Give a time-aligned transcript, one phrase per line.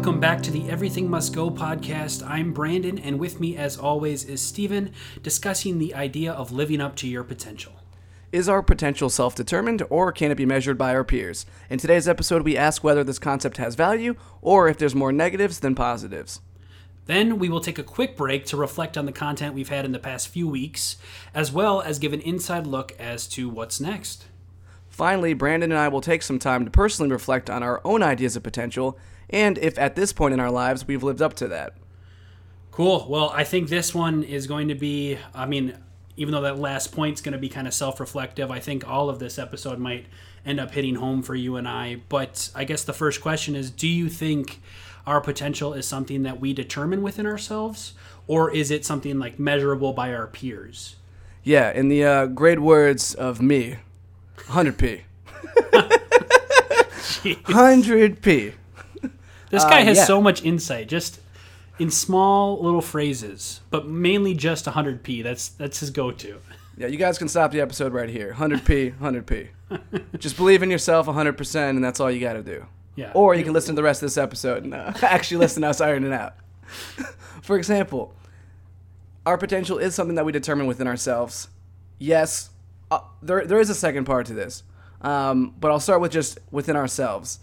[0.00, 2.26] Welcome back to the Everything Must Go podcast.
[2.26, 4.92] I'm Brandon, and with me, as always, is Steven
[5.22, 7.74] discussing the idea of living up to your potential.
[8.32, 11.44] Is our potential self determined or can it be measured by our peers?
[11.68, 15.60] In today's episode, we ask whether this concept has value or if there's more negatives
[15.60, 16.40] than positives.
[17.04, 19.92] Then we will take a quick break to reflect on the content we've had in
[19.92, 20.96] the past few weeks,
[21.34, 24.24] as well as give an inside look as to what's next.
[24.88, 28.34] Finally, Brandon and I will take some time to personally reflect on our own ideas
[28.34, 28.98] of potential
[29.30, 31.74] and if at this point in our lives we've lived up to that.
[32.70, 33.06] Cool.
[33.08, 35.76] Well, I think this one is going to be, I mean,
[36.16, 39.08] even though that last point's going to be kind of self reflective, I think all
[39.08, 40.06] of this episode might
[40.44, 42.02] end up hitting home for you and I.
[42.08, 44.60] But I guess the first question is do you think
[45.06, 47.94] our potential is something that we determine within ourselves,
[48.26, 50.96] or is it something like measurable by our peers?
[51.42, 53.78] Yeah, in the uh, great words of me,
[54.36, 55.00] 100p.
[57.22, 58.52] 100p.
[59.50, 60.04] This guy Uh, has yeah.
[60.04, 61.20] so much insight, just
[61.78, 65.22] in small little phrases, but mainly just 100p.
[65.22, 66.38] That's that's his go-to.
[66.76, 68.34] Yeah, you guys can stop the episode right here.
[68.38, 69.48] 100p, 100p.
[70.18, 72.64] Just believe in yourself 100%, and that's all you got to do.
[72.96, 73.10] Yeah.
[73.14, 75.68] Or you can listen to the rest of this episode and uh, actually listen to
[75.68, 76.36] us iron it out.
[77.42, 78.14] For example,
[79.26, 81.48] our potential is something that we determine within ourselves.
[81.98, 82.48] Yes,
[82.90, 84.62] uh, there, there is a second part to this,
[85.02, 87.40] um, but I'll start with just within ourselves.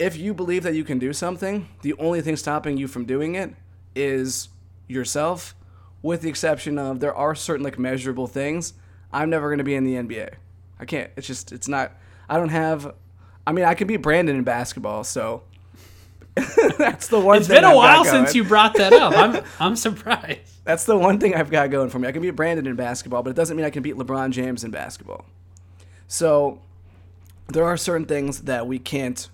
[0.00, 3.34] If you believe that you can do something, the only thing stopping you from doing
[3.34, 3.54] it
[3.94, 4.48] is
[4.88, 5.54] yourself,
[6.00, 8.72] with the exception of there are certain like measurable things.
[9.12, 10.30] I'm never going to be in the NBA.
[10.78, 11.10] I can't.
[11.16, 11.92] It's just, it's not,
[12.30, 12.94] I don't have,
[13.46, 15.42] I mean, I can be Brandon in basketball, so
[16.78, 19.12] that's the one It's thing been a I've while since you brought that up.
[19.14, 20.64] I'm I'm surprised.
[20.64, 22.08] That's the one thing I've got going for me.
[22.08, 24.64] I can beat Brandon in basketball, but it doesn't mean I can beat LeBron James
[24.64, 25.26] in basketball.
[26.08, 26.62] So
[27.48, 29.28] there are certain things that we can't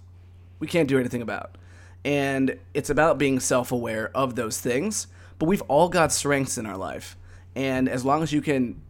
[0.59, 1.57] we can't do anything about.
[2.05, 5.09] And it's about being self-aware of those things,
[5.39, 7.17] but we've all got strengths in our life.
[7.55, 8.81] And as long as you can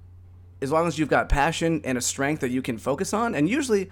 [0.63, 3.49] as long as you've got passion and a strength that you can focus on, and
[3.49, 3.91] usually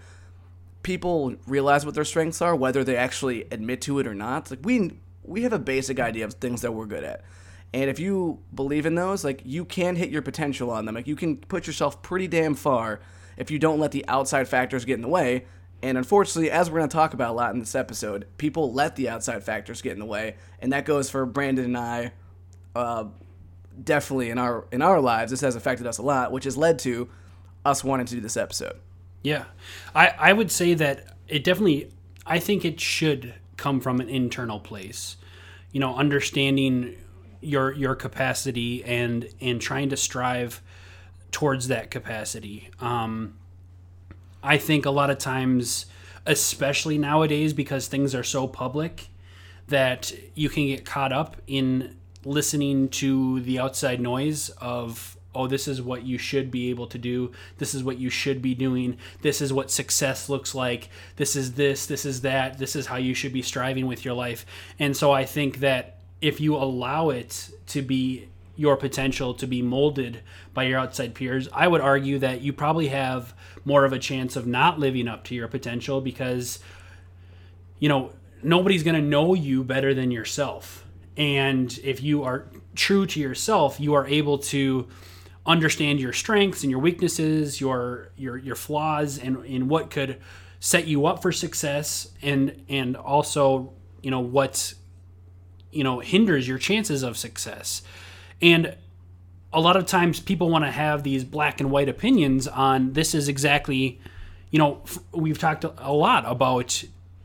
[0.83, 4.51] people realize what their strengths are, whether they actually admit to it or not.
[4.51, 4.93] Like we
[5.23, 7.23] we have a basic idea of things that we're good at.
[7.73, 10.95] And if you believe in those, like you can hit your potential on them.
[10.95, 13.01] Like you can put yourself pretty damn far
[13.37, 15.47] if you don't let the outside factors get in the way.
[15.85, 18.97] And unfortunately, as we're going to talk about a lot in this episode, people let
[18.97, 22.13] the outside factors get in the way, and that goes for Brandon and I.
[22.75, 23.05] Uh,
[23.83, 26.79] definitely in our in our lives, this has affected us a lot, which has led
[26.81, 27.11] to
[27.67, 28.81] us wanting to do this episode.
[29.23, 29.45] Yeah,
[29.95, 31.91] I I would say that it definitely.
[32.27, 35.19] I think it should come from an internal place.
[35.71, 36.97] You know, understanding
[37.43, 40.63] your your capacity and and trying to strive
[41.31, 42.71] towards that capacity.
[42.81, 43.35] Um,
[44.45, 45.87] I think a lot of times,
[46.27, 49.09] especially nowadays, because things are so public,
[49.69, 55.67] that you can get caught up in listening to the outside noise of oh this
[55.67, 57.33] is what you should be able to do.
[57.59, 58.99] This is what you should be doing.
[59.23, 60.91] This is what success looks like.
[61.17, 62.59] This is this this is that.
[62.59, 64.45] This is how you should be striving with your life.
[64.79, 69.61] And so i think that if you allow it to be your potential to be
[69.63, 70.21] molded
[70.53, 73.35] by your outside peers i would argue that you probably have
[73.65, 76.59] more of a chance of not living up to your potential because
[77.85, 80.87] you know, nobody's going to know you better than yourself.
[81.17, 84.89] And if you are true to yourself, you are able to
[85.45, 90.19] understand your strengths and your weaknesses, your your your flaws and and what could
[90.61, 94.73] set you up for success and and also, you know, what
[95.71, 97.83] you know hinders your chances of success.
[98.45, 98.77] And
[99.55, 103.15] a lot of times people want to have these black and white opinions on this
[103.15, 103.99] is exactly
[104.51, 104.83] you know
[105.13, 106.85] we've talked a lot about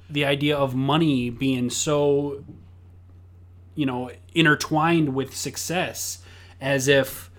[0.09, 2.43] the idea of money being so
[3.75, 6.19] you know intertwined with success
[6.61, 7.29] as if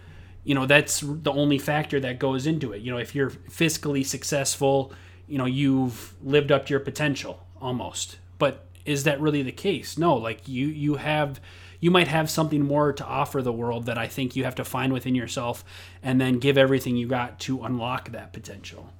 [0.45, 2.83] you know that's the only factor that goes into it.
[2.83, 4.93] You know if you're fiscally successful
[5.27, 8.19] you know you've lived up to your potential almost.
[8.39, 9.97] But is that really the case?
[9.97, 11.41] No like you you have
[11.81, 14.65] you might have something more to offer the world that i think you have to
[14.65, 15.65] find within yourself
[16.03, 18.93] and then give everything you got to unlock that potential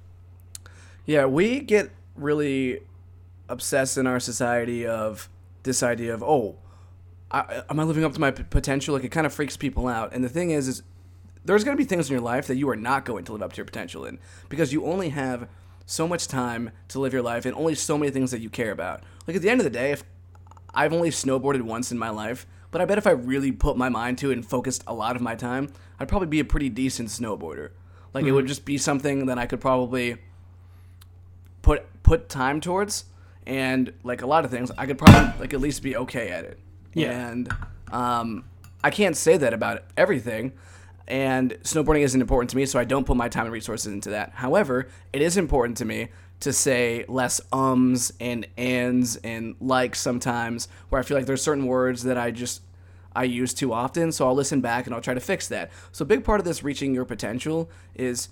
[1.05, 2.81] Yeah, we get really
[3.49, 5.29] obsessed in our society of
[5.63, 6.57] this idea of oh,
[7.31, 8.93] I, am I living up to my p- potential?
[8.93, 10.13] Like it kind of freaks people out.
[10.13, 10.83] And the thing is, is
[11.43, 13.41] there's going to be things in your life that you are not going to live
[13.41, 14.19] up to your potential in
[14.49, 15.47] because you only have
[15.85, 18.71] so much time to live your life and only so many things that you care
[18.71, 19.03] about.
[19.27, 20.03] Like at the end of the day, if
[20.73, 23.89] I've only snowboarded once in my life, but I bet if I really put my
[23.89, 26.69] mind to it and focused a lot of my time, I'd probably be a pretty
[26.69, 27.71] decent snowboarder.
[28.13, 30.17] Like it would just be something that I could probably
[31.61, 33.05] put put time towards
[33.45, 36.45] and like a lot of things, I could probably like at least be okay at
[36.45, 36.59] it.
[36.93, 37.29] Yeah.
[37.29, 37.53] And
[37.91, 38.45] um,
[38.83, 40.53] I can't say that about everything.
[41.07, 44.11] And snowboarding isn't important to me, so I don't put my time and resources into
[44.11, 44.31] that.
[44.35, 46.09] However, it is important to me
[46.41, 51.65] to say less ums and ands and likes sometimes, where I feel like there's certain
[51.65, 52.61] words that I just
[53.15, 54.11] I use too often.
[54.11, 55.71] So I'll listen back and I'll try to fix that.
[55.91, 58.29] So a big part of this reaching your potential is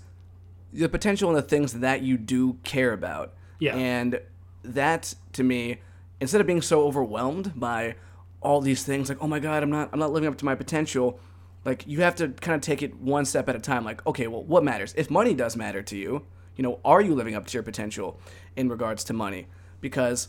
[0.72, 3.34] the potential in the things that you do care about.
[3.58, 3.74] Yeah.
[3.74, 4.20] And
[4.62, 5.80] that to me,
[6.20, 7.96] instead of being so overwhelmed by
[8.40, 10.54] all these things, like, oh my God, I'm not I'm not living up to my
[10.54, 11.20] potential,
[11.64, 13.84] like you have to kind of take it one step at a time.
[13.84, 14.94] Like, okay, well, what matters?
[14.96, 16.24] If money does matter to you,
[16.60, 18.20] you know, are you living up to your potential
[18.54, 19.46] in regards to money?
[19.80, 20.28] Because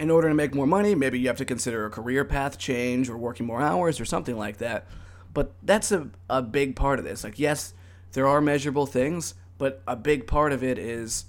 [0.00, 3.08] in order to make more money, maybe you have to consider a career path change
[3.08, 4.88] or working more hours or something like that.
[5.32, 7.22] But that's a, a big part of this.
[7.22, 7.72] Like, yes,
[8.14, 11.26] there are measurable things, but a big part of it is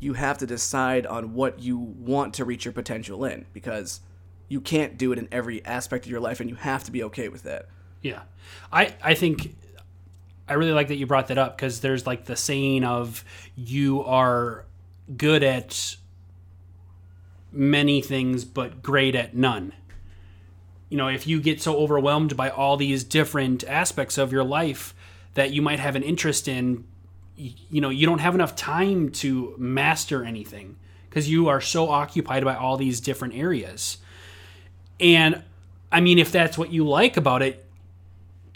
[0.00, 4.00] you have to decide on what you want to reach your potential in because
[4.48, 7.02] you can't do it in every aspect of your life and you have to be
[7.02, 7.68] okay with that.
[8.00, 8.22] Yeah.
[8.72, 9.54] I, I think
[10.48, 13.24] I really like that you brought that up because there's like the saying of
[13.56, 14.64] you are
[15.16, 15.96] good at
[17.52, 19.72] many things but great at none.
[20.88, 24.94] You know, if you get so overwhelmed by all these different aspects of your life
[25.34, 26.84] that you might have an interest in,
[27.36, 30.76] you know, you don't have enough time to master anything
[31.08, 33.98] because you are so occupied by all these different areas.
[35.00, 35.42] And
[35.90, 37.63] I mean, if that's what you like about it,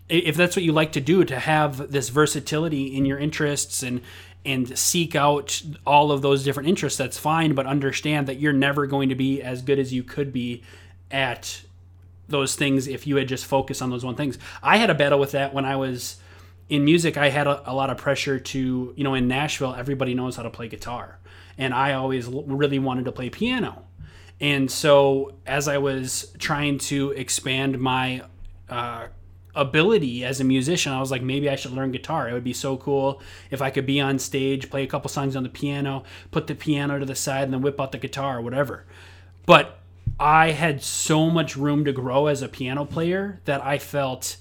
[0.08, 4.00] if that's what you like to do, to have this versatility in your interests and
[4.44, 7.55] and seek out all of those different interests, that's fine.
[7.55, 10.62] But understand that you're never going to be as good as you could be
[11.10, 11.62] at
[12.28, 14.38] those things if you had just focused on those one things.
[14.62, 16.16] I had a battle with that when I was
[16.69, 17.16] in music.
[17.16, 20.43] I had a, a lot of pressure to, you know, in Nashville, everybody knows how
[20.43, 21.19] to play guitar,
[21.56, 23.84] and I always really wanted to play piano.
[24.40, 28.22] And so, as I was trying to expand my
[28.69, 29.08] uh,
[29.58, 32.28] ability as a musician, I was like, maybe I should learn guitar.
[32.28, 33.20] It would be so cool
[33.50, 36.55] if I could be on stage, play a couple songs on the piano, put the
[36.55, 38.84] piano to the side, and then whip out the guitar or whatever.
[39.44, 39.78] But
[40.20, 44.37] I had so much room to grow as a piano player that I felt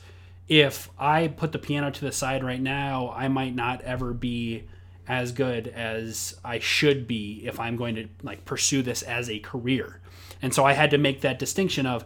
[0.47, 4.63] if I put the piano to the side right now, I might not ever be
[5.07, 9.39] as good as I should be if I'm going to like pursue this as a
[9.39, 9.99] career.
[10.41, 12.05] And so I had to make that distinction of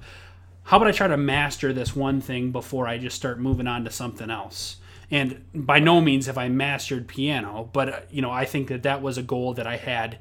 [0.71, 3.83] how about I try to master this one thing before I just start moving on
[3.83, 4.77] to something else.
[5.12, 8.83] And by no means have I mastered piano, but uh, you know, I think that
[8.83, 10.19] that was a goal that I had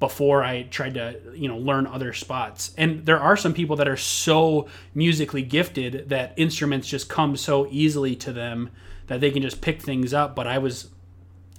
[0.00, 2.74] before I tried to, you know, learn other spots.
[2.76, 7.68] And there are some people that are so musically gifted that instruments just come so
[7.70, 8.70] easily to them
[9.06, 10.90] that they can just pick things up, but I was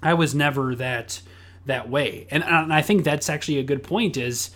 [0.02, 1.22] I was never that
[1.64, 2.26] that way.
[2.30, 4.50] And, and I think that's actually a good point is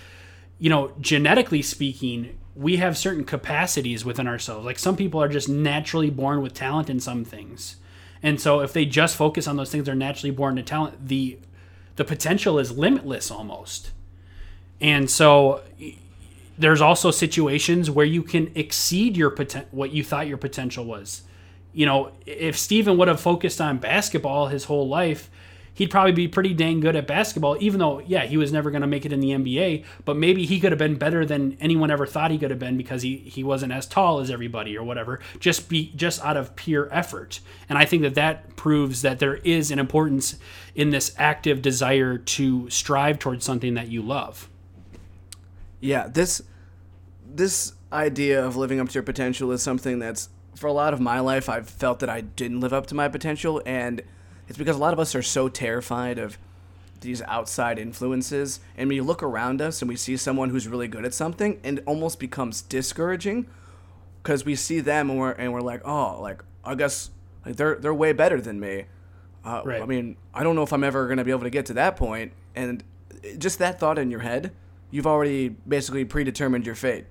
[0.58, 4.66] you know, genetically speaking, we have certain capacities within ourselves.
[4.66, 7.76] Like some people are just naturally born with talent in some things.
[8.20, 11.38] And so if they just focus on those things they're naturally born to talent, the
[11.94, 13.93] the potential is limitless almost.
[14.81, 15.62] And so
[16.58, 21.23] there's also situations where you can exceed your poten- what you thought your potential was.
[21.73, 25.30] You know, if Steven would have focused on basketball his whole life,
[25.78, 28.80] he'd probably be pretty dang good at basketball, even though, yeah, he was never going
[28.80, 31.88] to make it in the NBA, but maybe he could have been better than anyone
[31.88, 34.82] ever thought he could have been because he, he wasn't as tall as everybody or
[34.82, 37.38] whatever, just be just out of pure effort.
[37.68, 40.37] And I think that that proves that there is an importance
[40.75, 44.49] in this active desire to strive towards something that you love.
[45.78, 46.42] Yeah, this
[47.25, 50.99] this idea of living up to your potential is something that's for a lot of
[50.99, 54.02] my life I've felt that I didn't live up to my potential and
[54.49, 56.38] it's because a lot of us are so terrified of
[57.00, 58.61] these outside influences.
[58.76, 61.78] And we look around us and we see someone who's really good at something, and
[61.78, 63.47] it almost becomes discouraging
[64.23, 67.11] because we see them and we're and we're like, oh, like I guess
[67.47, 68.87] like they're they're way better than me.
[69.45, 69.81] Uh, Right.
[69.81, 71.97] I mean, I don't know if I'm ever gonna be able to get to that
[71.97, 72.33] point.
[72.57, 72.83] And
[73.38, 74.52] just that thought in your head,
[74.90, 77.07] you've already basically predetermined your fate.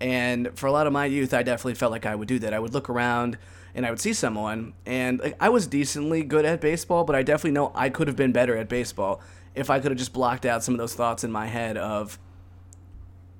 [0.00, 2.52] And for a lot of my youth, I definitely felt like I would do that.
[2.52, 3.38] I would look around
[3.76, 7.22] and I would see someone, and like, I was decently good at baseball, but I
[7.22, 9.20] definitely know I could have been better at baseball
[9.54, 12.18] if I could have just blocked out some of those thoughts in my head of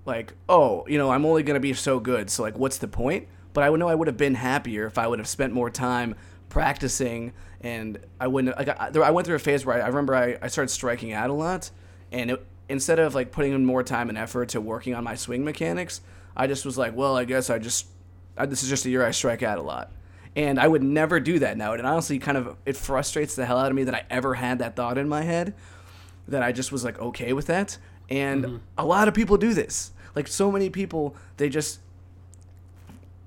[0.05, 3.28] like, oh, you know, I'm only gonna be so good, so like, what's the point?
[3.55, 5.71] But I would know I would have been happier if I would have spent more
[5.71, 6.14] time
[6.50, 8.69] practicing, and I wouldn't like.
[8.69, 11.31] I, I went through a phase where I, I remember I, I started striking out
[11.31, 11.71] a lot,
[12.12, 15.14] and it, instead of like putting in more time and effort to working on my
[15.14, 16.02] swing mechanics,
[16.37, 17.87] I just was like, well, I guess I just
[18.37, 19.90] I, this is just a year I strike out a lot.
[20.37, 21.73] And I would never do that now.
[21.73, 24.59] And honestly, kind of, it frustrates the hell out of me that I ever had
[24.59, 25.55] that thought in my head
[26.28, 27.78] that I just was like okay with that.
[28.11, 28.57] And mm-hmm.
[28.78, 29.93] a lot of people do this.
[30.14, 31.81] Like so many people, they just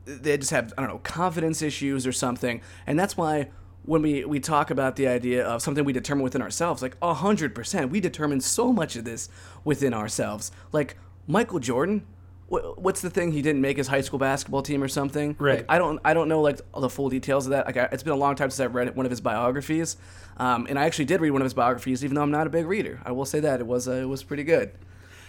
[0.06, 3.50] they just have I don't know confidence issues or something, and that's why
[3.84, 7.54] when we we talk about the idea of something we determine within ourselves, like hundred
[7.54, 9.30] percent, we determine so much of this
[9.64, 10.52] within ourselves.
[10.72, 10.98] Like
[11.28, 12.06] Michael Jordan,
[12.50, 15.36] what's the thing he didn't make his high school basketball team or something?
[15.40, 15.60] Right.
[15.60, 17.66] Like, I don't I don't know like the full details of that.
[17.66, 19.98] Like I, it's been a long time since I've read one of his biographies,
[20.38, 22.50] um, and I actually did read one of his biographies, even though I'm not a
[22.50, 23.02] big reader.
[23.06, 24.72] I will say that it was uh, it was pretty good.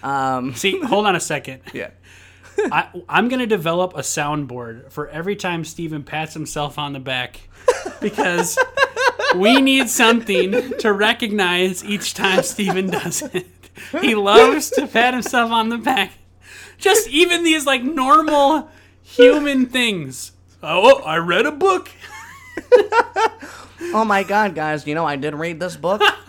[0.03, 1.63] Um, See, hold on a second.
[1.73, 1.91] yeah.
[2.59, 7.01] I, I'm going to develop a soundboard for every time Steven pats himself on the
[7.01, 7.49] back
[8.01, 8.59] because
[9.37, 13.47] we need something to recognize each time Steven does it.
[14.01, 16.13] He loves to pat himself on the back.
[16.81, 18.69] Just even these like normal
[19.03, 20.33] human things.
[20.63, 21.91] Oh, oh, I read a book.
[23.93, 24.87] Oh my God, guys!
[24.87, 26.01] You know I did read this book.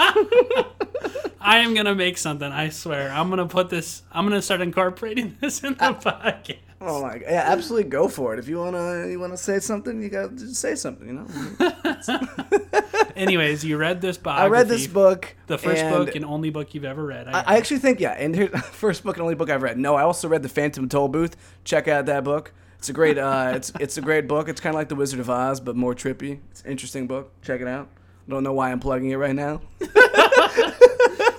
[1.39, 2.51] I am gonna make something.
[2.51, 3.12] I swear.
[3.12, 4.01] I'm gonna put this.
[4.12, 6.58] I'm gonna start incorporating this in the uh, podcast.
[6.83, 7.23] Oh my god!
[7.29, 8.39] Yeah, absolutely go for it.
[8.39, 11.07] If you wanna you wanna say something, you gotta just say something.
[11.07, 12.57] You know.
[13.15, 14.33] Anyways, you read this book.
[14.33, 15.35] I read this book.
[15.45, 17.27] The first and book and only book you've ever read.
[17.27, 19.77] I, I actually think yeah, and here's first book and only book I've read.
[19.77, 21.33] No, I also read the Phantom Tollbooth.
[21.63, 22.51] Check out that book.
[22.79, 24.50] It's a great uh, it's it's a great book.
[24.50, 26.39] It's kind of like the Wizard of Oz, but more trippy.
[26.50, 27.31] It's an interesting book.
[27.43, 27.89] Check it out.
[28.27, 29.61] I don't know why I'm plugging it right now.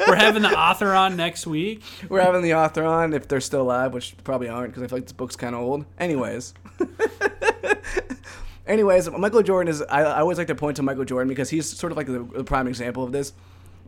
[0.07, 1.83] We're having the author on next week.
[2.09, 4.99] We're having the author on if they're still alive, which probably aren't because I feel
[4.99, 5.85] like this book's kind of old.
[5.99, 6.55] Anyways.
[8.67, 9.83] Anyways, Michael Jordan is.
[9.83, 12.21] I, I always like to point to Michael Jordan because he's sort of like the,
[12.23, 13.33] the prime example of this.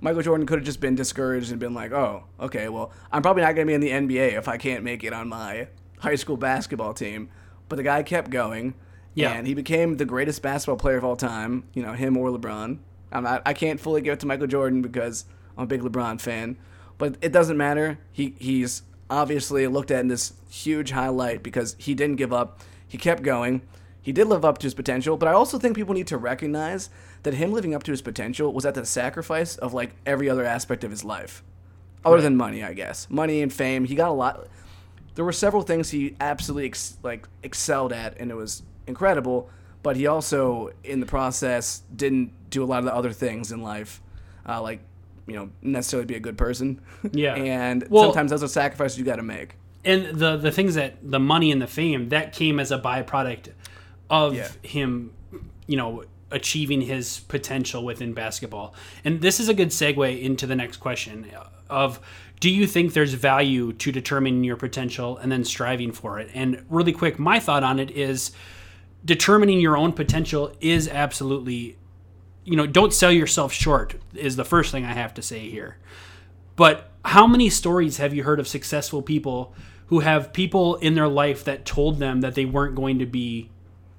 [0.00, 3.42] Michael Jordan could have just been discouraged and been like, "Oh, okay, well, I'm probably
[3.42, 5.68] not going to be in the NBA if I can't make it on my
[6.00, 7.28] high school basketball team."
[7.68, 8.75] But the guy kept going,
[9.14, 9.30] Yeah.
[9.33, 11.64] and he became the greatest basketball player of all time.
[11.73, 12.78] You know, him or LeBron.
[13.12, 13.42] I'm not.
[13.47, 15.25] I can't fully give it to Michael Jordan because
[15.56, 16.56] I'm a big LeBron fan,
[16.99, 17.99] but it doesn't matter.
[18.12, 22.61] He he's obviously looked at in this huge highlight because he didn't give up.
[22.87, 23.62] He kept going.
[24.00, 26.90] He did live up to his potential, but I also think people need to recognize
[27.23, 30.44] that him living up to his potential was at the sacrifice of like every other
[30.44, 31.42] aspect of his life,
[32.04, 33.08] other than money, I guess.
[33.08, 33.87] Money and fame.
[33.87, 34.46] He got a lot.
[35.14, 39.49] There were several things he absolutely ex- like excelled at, and it was incredible.
[39.82, 43.62] But he also, in the process, didn't do a lot of the other things in
[43.62, 44.02] life,
[44.46, 44.80] uh, like
[45.26, 46.81] you know, necessarily be a good person.
[47.12, 47.35] Yeah.
[47.35, 49.57] and Well- sometimes those are sacrifices you got to make.
[49.85, 53.49] And the the things that the money and the fame that came as a byproduct
[54.09, 54.49] of Yeah.
[54.62, 55.12] him,
[55.66, 58.75] you know, achieving his potential within basketball.
[59.04, 61.26] And this is a good segue into the next question
[61.71, 62.00] of
[62.40, 66.31] do you think there's value to determining your potential and then striving for it?
[66.35, 68.33] And really quick, my thought on it is
[69.04, 71.76] determining your own potential is absolutely
[72.45, 75.77] you know, don't sell yourself short is the first thing I have to say here.
[76.57, 79.55] But how many stories have you heard of successful people
[79.87, 83.51] who have people in their life that told them that they weren't going to be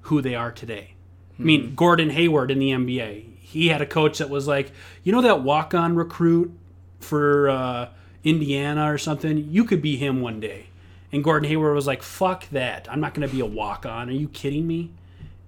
[0.02, 0.94] who they are today?
[1.38, 4.72] I mean, Gordon Hayward in the NBA, he had a coach that was like,
[5.02, 6.52] you know, that walk on recruit
[6.98, 7.88] for uh,
[8.24, 9.48] Indiana or something?
[9.50, 10.66] You could be him one day.
[11.12, 12.88] And Gordon Hayward was like, fuck that.
[12.90, 14.08] I'm not going to be a walk on.
[14.08, 14.90] Are you kidding me?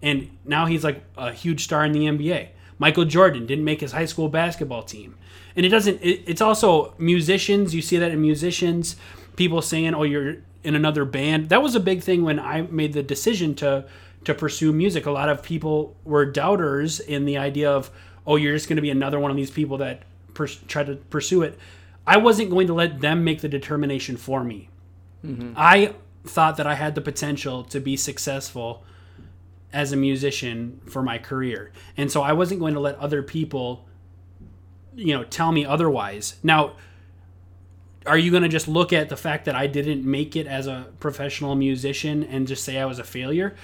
[0.00, 2.49] And now he's like a huge star in the NBA.
[2.78, 5.16] Michael Jordan didn't make his high school basketball team.
[5.56, 7.75] And it doesn't, it, it's also musicians.
[7.75, 8.97] You see that in musicians,
[9.37, 11.49] people saying, oh, you're in another band.
[11.49, 13.87] That was a big thing when I made the decision to,
[14.25, 15.06] to pursue music.
[15.06, 17.90] A lot of people were doubters in the idea of,
[18.26, 20.02] oh, you're just going to be another one of these people that
[20.35, 21.58] pers- try to pursue it.
[22.06, 24.68] I wasn't going to let them make the determination for me.
[25.25, 25.54] Mm-hmm.
[25.56, 25.94] I
[26.25, 28.85] thought that I had the potential to be successful
[29.72, 31.72] as a musician for my career.
[31.96, 33.87] And so I wasn't going to let other people
[34.94, 36.37] you know tell me otherwise.
[36.42, 36.75] Now
[38.06, 40.66] are you going to just look at the fact that I didn't make it as
[40.66, 43.54] a professional musician and just say I was a failure?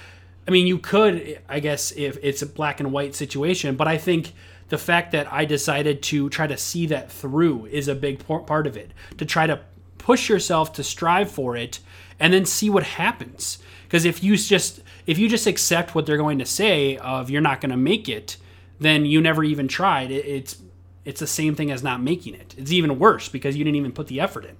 [0.47, 3.97] I mean, you could, I guess, if it's a black and white situation, but I
[3.97, 4.33] think
[4.69, 8.67] the fact that I decided to try to see that through is a big part
[8.67, 8.91] of it.
[9.17, 9.61] To try to
[9.97, 11.79] push yourself to strive for it
[12.19, 13.57] and then see what happens.
[13.83, 17.41] Because if you just if you just accept what they're going to say of you're
[17.41, 18.37] not going to make it,
[18.79, 20.11] then you never even tried.
[20.11, 20.61] It, it's
[21.03, 22.55] it's the same thing as not making it.
[22.57, 24.55] It's even worse because you didn't even put the effort in.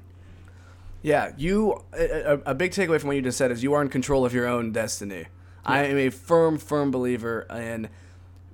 [1.01, 1.83] Yeah, you.
[1.93, 4.33] A, a- big takeaway from what you just said is you are in control of
[4.33, 5.25] your own destiny.
[5.65, 7.89] I am a firm, firm believer in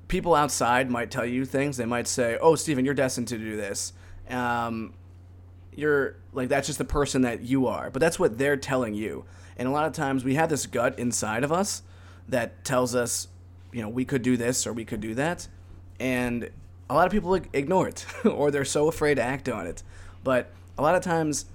[0.07, 1.77] people outside might tell you things.
[1.77, 3.93] They might say, "Oh, Steven, you're destined to do this."
[4.29, 4.93] Um,
[5.75, 9.25] you're like that's just the person that you are, but that's what they're telling you.
[9.57, 11.83] And a lot of times we have this gut inside of us
[12.29, 13.27] that tells us,
[13.71, 15.47] you know, we could do this or we could do that,
[15.99, 16.49] and
[16.89, 19.83] a lot of people ignore it or they're so afraid to act on it.
[20.23, 21.45] But a lot of times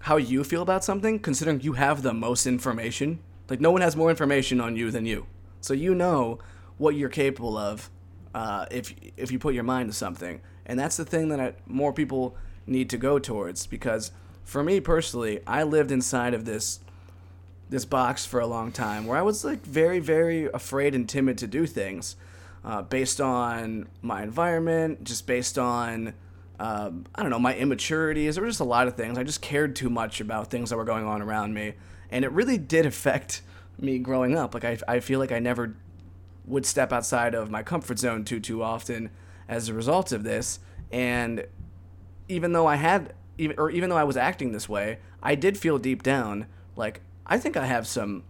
[0.00, 3.18] how you feel about something, considering you have the most information.
[3.48, 5.26] Like no one has more information on you than you,
[5.60, 6.38] so you know
[6.78, 7.90] what you're capable of
[8.34, 10.40] uh, if if you put your mind to something.
[10.66, 12.36] And that's the thing that I, more people
[12.66, 14.10] need to go towards because
[14.44, 16.80] for me personally, I lived inside of this
[17.68, 21.38] this box for a long time where I was like very very afraid and timid
[21.38, 22.16] to do things
[22.66, 26.14] uh, based on my environment, just based on
[26.58, 28.34] um, I don't know my immaturities.
[28.34, 29.16] There were just a lot of things.
[29.16, 31.74] I just cared too much about things that were going on around me,
[32.10, 33.42] and it really did affect
[33.78, 34.52] me growing up.
[34.52, 35.76] Like I, I feel like I never
[36.44, 39.10] would step outside of my comfort zone too too often
[39.48, 40.58] as a result of this.
[40.90, 41.46] And
[42.28, 43.14] even though I had
[43.58, 47.38] or even though I was acting this way, I did feel deep down like I
[47.38, 48.24] think I have some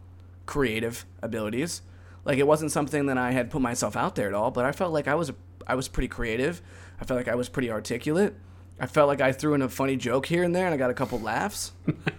[0.47, 1.83] creative abilities.
[2.25, 4.73] Like it wasn't something that I had put myself out there at all, but I
[4.73, 5.33] felt like I was
[5.67, 6.63] I was pretty creative.
[7.01, 8.35] I felt like I was pretty articulate.
[8.79, 10.91] I felt like I threw in a funny joke here and there, and I got
[10.91, 11.73] a couple laughs.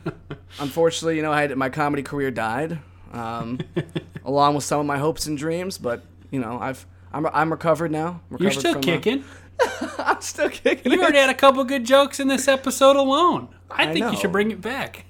[0.60, 2.80] Unfortunately, you know, I had, my comedy career died,
[3.12, 3.60] um,
[4.26, 5.78] along with some of my hopes and dreams.
[5.78, 8.22] But you know, I've I'm, I'm recovered now.
[8.30, 9.24] Recovered You're still uh, kicking.
[9.98, 10.92] I'm still kicking.
[10.92, 13.50] You already had a couple good jokes in this episode alone.
[13.70, 15.06] I, I think you should bring it back.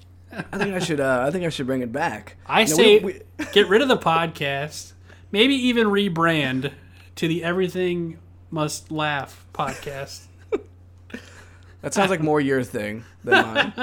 [0.52, 1.00] I think I should.
[1.00, 2.36] Uh, I think I should bring it back.
[2.46, 4.94] I You know, say we- we- get rid of the podcast.
[5.32, 6.72] Maybe even rebrand
[7.16, 8.18] to the Everything
[8.52, 10.26] Must Laugh podcast.
[11.82, 13.74] that sounds like more your thing than mine.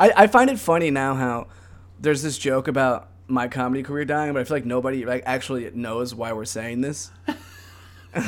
[0.00, 1.46] I, I find it funny now how
[2.00, 5.70] there's this joke about my comedy career dying, but I feel like nobody like actually
[5.72, 7.10] knows why we're saying this.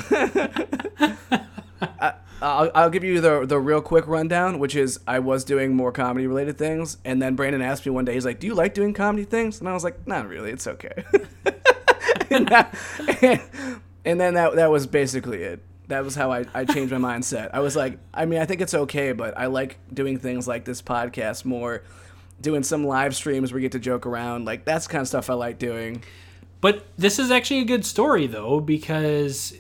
[2.01, 5.75] I, I'll, I'll give you the the real quick rundown, which is I was doing
[5.75, 8.55] more comedy related things, and then Brandon asked me one day, he's like, "Do you
[8.55, 10.51] like doing comedy things?" And I was like, "Not really.
[10.51, 11.05] It's okay."
[12.31, 12.75] and, that-
[14.05, 15.61] and then that that was basically it.
[15.89, 17.51] That was how I, I changed my mindset.
[17.53, 20.65] I was like, I mean, I think it's okay, but I like doing things like
[20.65, 21.83] this podcast more,
[22.41, 24.47] doing some live streams where we get to joke around.
[24.47, 26.03] Like that's kind of stuff I like doing.
[26.63, 29.55] But this is actually a good story though because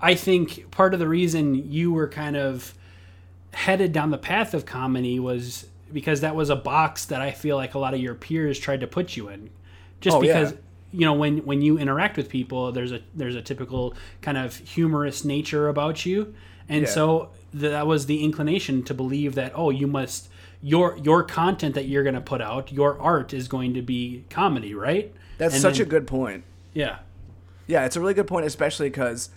[0.00, 2.74] I think part of the reason you were kind of
[3.52, 7.56] headed down the path of comedy was because that was a box that I feel
[7.56, 9.50] like a lot of your peers tried to put you in.
[10.00, 10.40] Just Oh, yeah.
[10.44, 10.54] because
[10.92, 14.56] you know when when you interact with people there's a there's a typical kind of
[14.56, 16.34] humorous nature about you.
[16.68, 16.88] And Yeah.
[16.88, 20.28] so that was the inclination to believe that oh you must
[20.62, 24.24] your your content that you're going to put out, your art is going to be
[24.30, 25.12] comedy, right?
[25.38, 26.44] That's And such then- a good point.
[26.74, 26.98] yeah.
[27.66, 29.28] Yeah, it's a really good point, especially because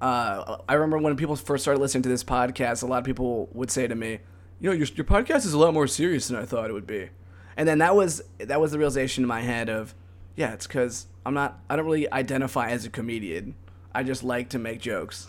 [0.00, 3.48] uh, I remember when people first started listening to this podcast, a lot of people
[3.52, 4.18] would say to me,
[4.60, 6.86] "You know, your, your podcast is a lot more serious than I thought it would
[6.86, 7.08] be,"
[7.56, 9.94] and then that was that was the realization in my head of,
[10.34, 13.54] yeah, it's because I'm not, I don't really identify as a comedian.
[13.94, 15.26] I just like to make jokes.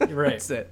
[0.00, 0.32] Right.
[0.32, 0.70] That's it.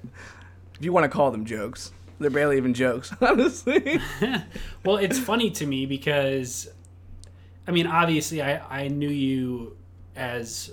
[0.78, 4.00] If you want to call them jokes, they're barely even jokes, honestly.
[4.84, 6.68] Well, it's funny to me because,
[7.66, 9.76] I mean, obviously, I, I knew you
[10.16, 10.72] as,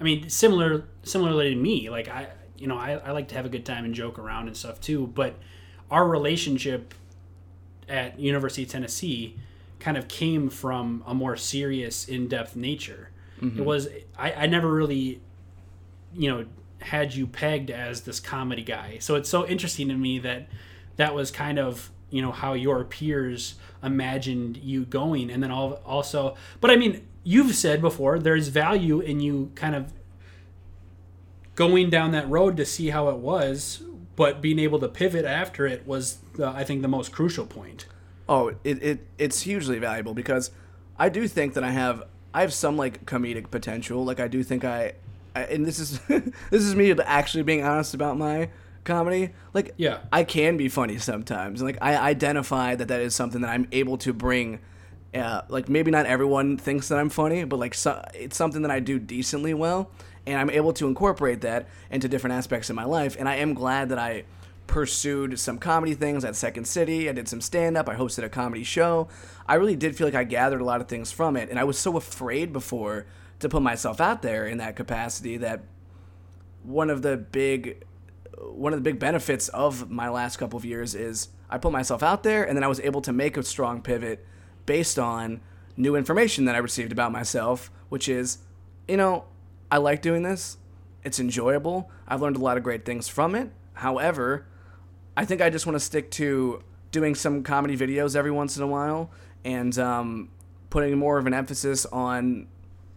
[0.00, 1.90] I mean, similar similarly to me.
[1.90, 4.46] Like I, you know, I, I like to have a good time and joke around
[4.46, 5.06] and stuff too.
[5.06, 5.36] But
[5.90, 6.94] our relationship
[7.88, 9.36] at University of Tennessee
[9.78, 13.10] kind of came from a more serious, in depth nature.
[13.38, 13.64] It mm-hmm.
[13.64, 15.20] was I, I never really,
[16.14, 16.46] you know,
[16.80, 18.98] had you pegged as this comedy guy.
[19.00, 20.48] So it's so interesting to me that
[20.96, 25.74] that was kind of you know how your peers imagined you going, and then all
[25.86, 26.36] also.
[26.60, 29.92] But I mean, you've said before there's value in you kind of
[31.54, 33.82] going down that road to see how it was,
[34.16, 37.86] but being able to pivot after it was, the, I think, the most crucial point.
[38.28, 40.50] Oh, it, it it's hugely valuable because
[40.98, 42.02] I do think that I have
[42.34, 44.04] I have some like comedic potential.
[44.04, 44.94] Like I do think I,
[45.34, 48.50] I and this is this is me actually being honest about my
[48.84, 49.30] comedy.
[49.54, 49.98] Like Yeah.
[50.12, 51.60] I can be funny sometimes.
[51.60, 54.58] And like I identify that that is something that I'm able to bring.
[55.12, 58.70] Uh, like maybe not everyone thinks that I'm funny, but like so, it's something that
[58.70, 59.90] I do decently well,
[60.26, 63.16] and I'm able to incorporate that into different aspects of my life.
[63.18, 64.24] And I am glad that I
[64.70, 67.08] pursued some comedy things at Second City.
[67.08, 67.88] I did some stand up.
[67.88, 69.08] I hosted a comedy show.
[69.48, 71.50] I really did feel like I gathered a lot of things from it.
[71.50, 73.06] And I was so afraid before
[73.40, 75.62] to put myself out there in that capacity that
[76.62, 77.84] one of the big
[78.38, 82.02] one of the big benefits of my last couple of years is I put myself
[82.02, 84.24] out there and then I was able to make a strong pivot
[84.70, 85.40] based on
[85.76, 88.38] new information that I received about myself, which is,
[88.86, 89.24] you know,
[89.68, 90.58] I like doing this.
[91.02, 91.90] It's enjoyable.
[92.06, 93.50] I've learned a lot of great things from it.
[93.72, 94.46] However,
[95.16, 98.62] I think I just want to stick to doing some comedy videos every once in
[98.62, 99.10] a while
[99.44, 100.28] and um,
[100.70, 102.46] putting more of an emphasis on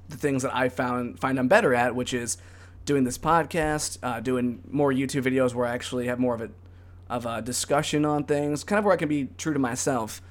[0.10, 2.38] the things that I found find I'm better at, which is
[2.86, 6.52] doing this podcast, uh, doing more YouTube videos where I actually have more of a
[7.10, 10.22] of a discussion on things, kind of where I can be true to myself.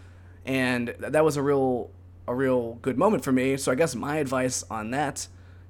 [0.47, 1.91] And th- that was a real
[2.29, 3.57] a real good moment for me.
[3.57, 5.27] So I guess my advice on that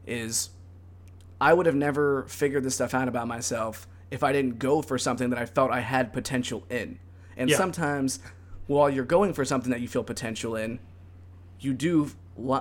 [0.07, 0.51] is
[1.41, 4.99] I would have never figured this stuff out about myself if I didn't go for
[4.99, 6.99] something that I felt I had potential in.
[7.37, 7.57] And Yeah.
[7.57, 8.21] sometimes
[8.67, 10.79] while you're going for something that you feel potential in,
[11.59, 12.11] you do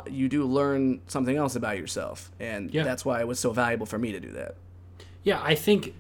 [0.10, 2.32] you do learn something else about yourself.
[2.40, 2.84] And Yeah.
[2.84, 4.56] that's why it was so valuable for me to do that.
[5.24, 5.94] Yeah, I think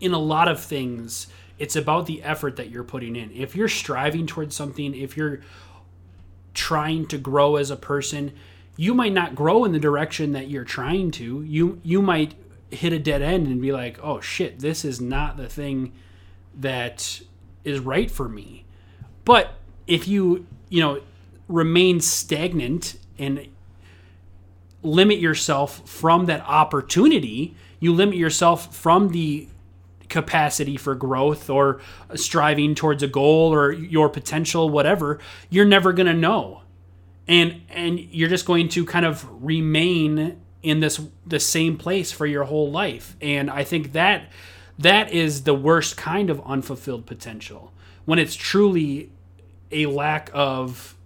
[0.00, 1.26] in a lot of things,
[1.58, 3.30] it's about the effort that you're putting in.
[3.32, 5.40] If you're striving towards something, if you're
[6.54, 8.32] trying to grow as a person,
[8.76, 11.42] you might not grow in the direction that you're trying to.
[11.42, 12.34] You you might
[12.70, 15.92] hit a dead end and be like, "Oh shit, this is not the thing
[16.54, 17.20] that
[17.64, 18.64] is right for me."
[19.24, 19.54] But
[19.86, 21.00] if you, you know,
[21.48, 23.48] remain stagnant and
[24.82, 29.48] limit yourself from that opportunity, you limit yourself from the
[30.08, 31.80] capacity for growth or
[32.14, 35.18] striving towards a goal or your potential whatever,
[35.50, 36.62] you're never going to know.
[37.26, 42.26] And and you're just going to kind of remain in this the same place for
[42.26, 43.16] your whole life.
[43.20, 44.30] And I think that
[44.78, 47.72] that is the worst kind of unfulfilled potential.
[48.04, 49.10] When it's truly
[49.70, 50.96] a lack of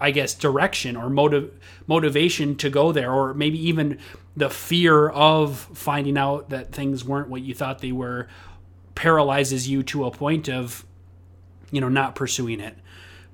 [0.00, 1.52] I guess direction or motive
[1.86, 3.98] motivation to go there, or maybe even
[4.36, 8.28] the fear of finding out that things weren't what you thought they were
[8.94, 10.84] paralyzes you to a point of
[11.70, 12.76] you know not pursuing it.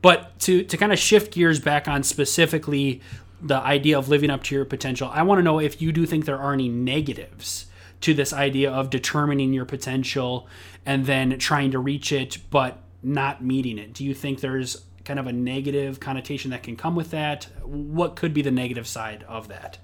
[0.03, 3.01] But to to kind of shift gears back on specifically
[3.41, 6.07] the idea of living up to your potential, I want to know if you do
[6.07, 7.67] think there are any negatives
[8.01, 10.49] to this idea of determining your potential
[10.85, 13.93] and then trying to reach it but not meeting it.
[13.93, 17.45] Do you think there's kind of a negative connotation that can come with that?
[17.65, 19.79] What could be the negative side of that?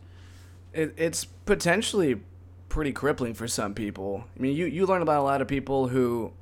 [0.72, 2.20] It, it's potentially
[2.68, 4.24] pretty crippling for some people.
[4.36, 6.32] I mean, you, you learn about a lot of people who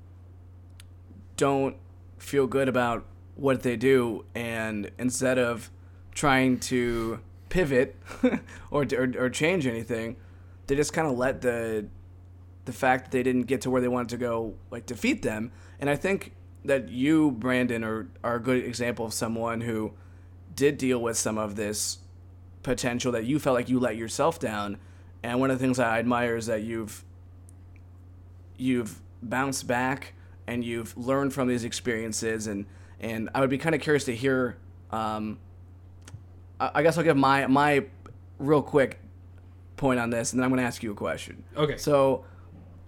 [1.37, 1.77] don't
[2.19, 5.71] feel good about what they do, and instead of
[6.15, 7.97] trying to pivot
[8.71, 10.17] or, or, or change anything,
[10.67, 11.87] they just kind of let the
[12.67, 15.51] the fact that they didn't get to where they wanted to go like defeat them.
[15.81, 16.33] And I think
[16.65, 19.93] that you, Brandon, are, are a good example of someone who
[20.55, 21.99] did deal with some of this
[22.63, 24.79] potential that you felt like you let yourself down.
[25.23, 27.05] And one of the things I admire is that you've
[28.57, 30.15] you've bounced back
[30.47, 32.47] and you've learned from these experiences.
[32.47, 32.67] And
[33.01, 34.57] and I would be kind of curious to hear.
[34.91, 35.39] Um,
[36.59, 37.85] I, I guess I'll give my my
[38.39, 38.99] real quick
[39.77, 41.45] point on this, and then I'm going to ask you a question.
[41.57, 41.77] Okay.
[41.77, 42.25] So,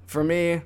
[0.07, 0.63] for me,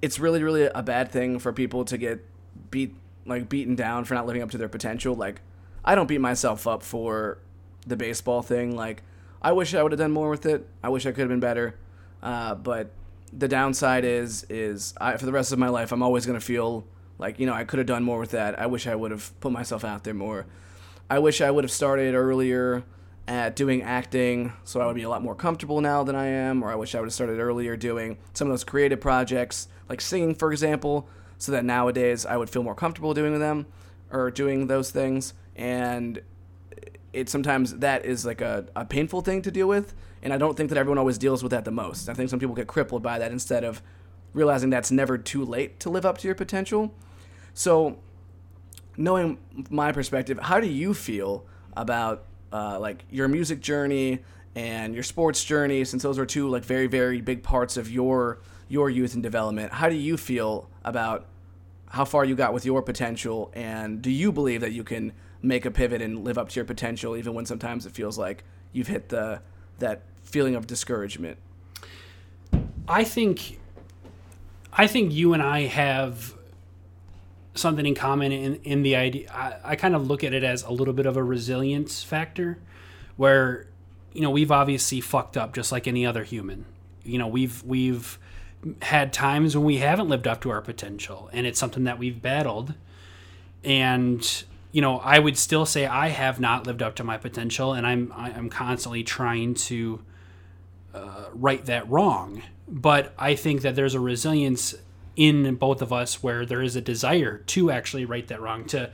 [0.00, 2.24] it's really, really a bad thing for people to get
[2.70, 5.14] beat, like beaten down for not living up to their potential.
[5.14, 5.40] Like,
[5.84, 7.38] I don't beat myself up for
[7.86, 8.76] the baseball thing.
[8.76, 9.02] Like,
[9.40, 10.68] I wish I would have done more with it.
[10.82, 11.76] I wish I could have been better.
[12.22, 12.90] Uh, but
[13.32, 16.84] the downside is, is I, for the rest of my life, I'm always gonna feel
[17.18, 18.58] like you know I could have done more with that.
[18.58, 20.46] I wish I would have put myself out there more.
[21.08, 22.84] I wish I would have started earlier
[23.28, 26.62] at doing acting so I would be a lot more comfortable now than I am,
[26.62, 30.00] or I wish I would have started earlier doing some of those creative projects, like
[30.00, 33.66] singing, for example, so that nowadays I would feel more comfortable doing them
[34.10, 35.34] or doing those things.
[35.54, 36.22] And
[37.12, 40.56] it sometimes that is like a, a painful thing to deal with, and I don't
[40.56, 42.08] think that everyone always deals with that the most.
[42.08, 43.82] I think some people get crippled by that instead of
[44.32, 46.94] realizing that's never too late to live up to your potential.
[47.54, 47.98] So,
[48.96, 51.44] knowing my perspective, how do you feel
[51.76, 54.20] about uh, like your music journey
[54.54, 55.84] and your sports journey?
[55.84, 59.72] Since those are two like very very big parts of your your youth and development,
[59.72, 61.26] how do you feel about
[61.88, 65.64] how far you got with your potential, and do you believe that you can make
[65.64, 68.88] a pivot and live up to your potential even when sometimes it feels like you've
[68.88, 69.40] hit the
[69.78, 71.36] that feeling of discouragement?
[72.88, 73.58] I think
[74.72, 76.34] I think you and I have
[77.54, 80.62] something in common in, in the idea I, I kind of look at it as
[80.62, 82.58] a little bit of a resilience factor
[83.16, 83.66] where
[84.14, 86.64] you know we've obviously fucked up just like any other human
[87.04, 88.18] you know we've we've
[88.80, 92.22] had times when we haven't lived up to our potential and it's something that we've
[92.22, 92.74] battled
[93.64, 97.72] and you know i would still say i have not lived up to my potential
[97.74, 100.02] and i'm i'm constantly trying to
[100.94, 102.42] uh, right that wrong.
[102.68, 104.74] But i think that there's a resilience
[105.14, 108.90] in both of us where there is a desire to actually right that wrong to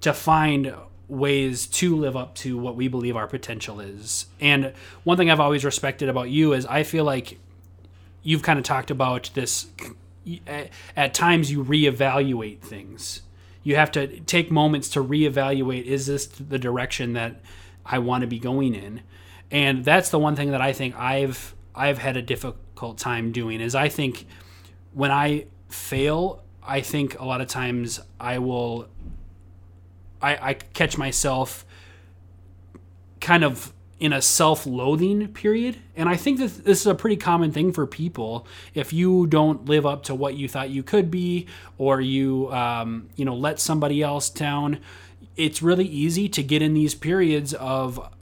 [0.00, 0.74] to find
[1.08, 4.26] ways to live up to what we believe our potential is.
[4.40, 4.72] And
[5.04, 7.38] one thing i've always respected about you is i feel like
[8.22, 9.66] you've kind of talked about this
[10.46, 13.22] at, at times you reevaluate things
[13.62, 17.40] you have to take moments to reevaluate is this the direction that
[17.84, 19.02] i want to be going in?
[19.50, 23.60] And that's the one thing that i think i've i've had a difficult time doing
[23.60, 24.26] is i think
[24.92, 28.88] when I fail, I think a lot of times I will
[30.20, 31.66] I, I catch myself
[33.20, 33.72] kind of
[34.02, 35.78] in a self-loathing period.
[35.94, 38.48] And i think that this is a pretty common thing for people.
[38.74, 41.46] If you don't live up to what you thought you could be
[41.78, 44.80] or you um, you know let somebody else down
[45.36, 48.12] it's really easy to get in these periods of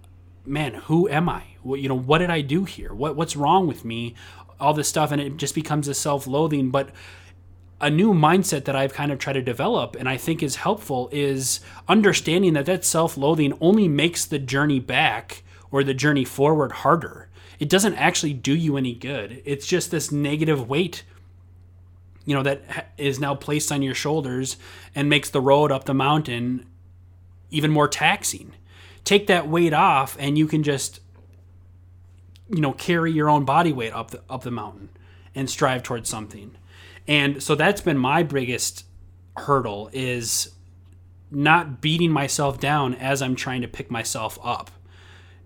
[0.44, 1.44] man who am i?
[1.62, 2.92] What, you know what did i do here?
[2.92, 4.14] What what's wrong with me?
[4.60, 6.70] All this stuff and it just becomes a self-loathing.
[6.70, 6.90] But
[7.80, 11.08] a new mindset that I've kind of tried to develop and I think is helpful
[11.10, 17.28] is understanding that that self-loathing only makes the journey back or the journey forward harder.
[17.58, 19.42] It doesn't actually do you any good.
[19.44, 21.04] It's just this negative weight
[22.24, 24.56] you know that is now placed on your shoulders
[24.94, 26.66] and makes the road up the mountain
[27.50, 28.52] even more taxing.
[29.04, 31.00] Take that weight off and you can just
[32.48, 34.90] you know carry your own body weight up the up the mountain
[35.34, 36.52] and strive towards something.
[37.08, 38.84] And so that's been my biggest
[39.36, 40.54] hurdle is
[41.30, 44.70] not beating myself down as I'm trying to pick myself up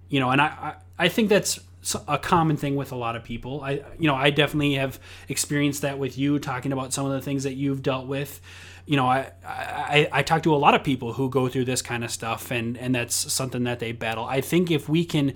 [0.09, 1.61] you know, and I, I, I think that's
[2.09, 3.61] a common thing with a lot of people.
[3.63, 7.21] I, you know, I definitely have experienced that with you talking about some of the
[7.21, 8.41] things that you've dealt with.
[8.87, 11.83] You know, I, I, I talk to a lot of people who go through this
[11.83, 14.25] kind of stuff, and and that's something that they battle.
[14.25, 15.35] I think if we can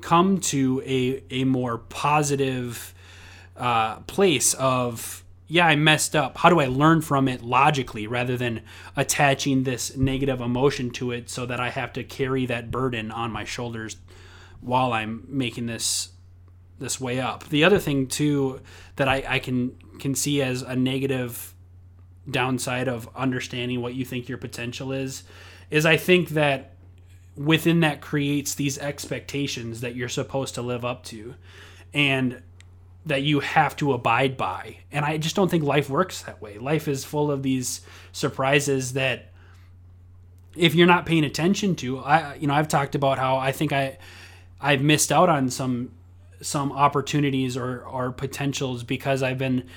[0.00, 2.94] come to a a more positive
[3.56, 6.38] uh, place of yeah, I messed up.
[6.38, 8.62] How do I learn from it logically rather than
[8.96, 13.32] attaching this negative emotion to it so that I have to carry that burden on
[13.32, 13.96] my shoulders
[14.60, 16.10] while I'm making this
[16.78, 17.48] this way up.
[17.48, 18.60] The other thing too
[18.96, 21.54] that I, I can can see as a negative
[22.30, 25.24] downside of understanding what you think your potential is
[25.70, 26.72] is I think that
[27.36, 31.34] within that creates these expectations that you're supposed to live up to
[31.94, 32.42] and
[33.06, 34.78] that you have to abide by.
[34.92, 36.58] And I just don't think life works that way.
[36.58, 37.80] Life is full of these
[38.12, 39.32] surprises that
[40.54, 43.72] if you're not paying attention to, I you know, I've talked about how I think
[43.72, 43.98] I
[44.60, 45.92] I've missed out on some
[46.42, 49.68] some opportunities or or potentials because I've been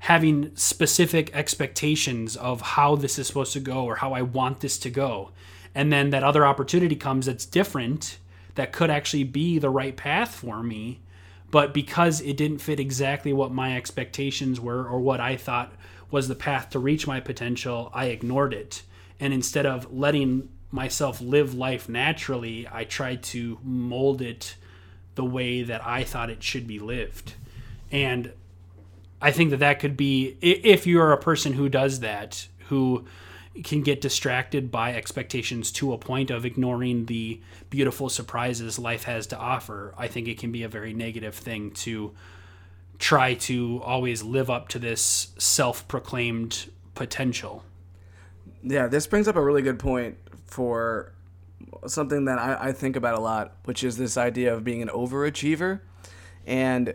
[0.00, 4.78] having specific expectations of how this is supposed to go or how I want this
[4.78, 5.30] to go.
[5.74, 8.18] And then that other opportunity comes that's different
[8.54, 11.00] that could actually be the right path for me,
[11.50, 15.72] but because it didn't fit exactly what my expectations were or what I thought
[16.10, 18.82] was the path to reach my potential, I ignored it.
[19.18, 24.56] And instead of letting myself live life naturally, I try to mold it
[25.14, 27.34] the way that I thought it should be lived.
[27.92, 28.32] And
[29.22, 33.04] I think that that could be if you're a person who does that, who
[33.62, 39.28] can get distracted by expectations to a point of ignoring the beautiful surprises life has
[39.28, 39.94] to offer.
[39.96, 42.12] I think it can be a very negative thing to
[42.98, 47.62] try to always live up to this self-proclaimed potential.
[48.64, 50.16] Yeah, this brings up a really good point
[50.54, 51.12] for
[51.84, 54.88] something that I, I think about a lot, which is this idea of being an
[54.88, 55.80] overachiever.
[56.46, 56.94] And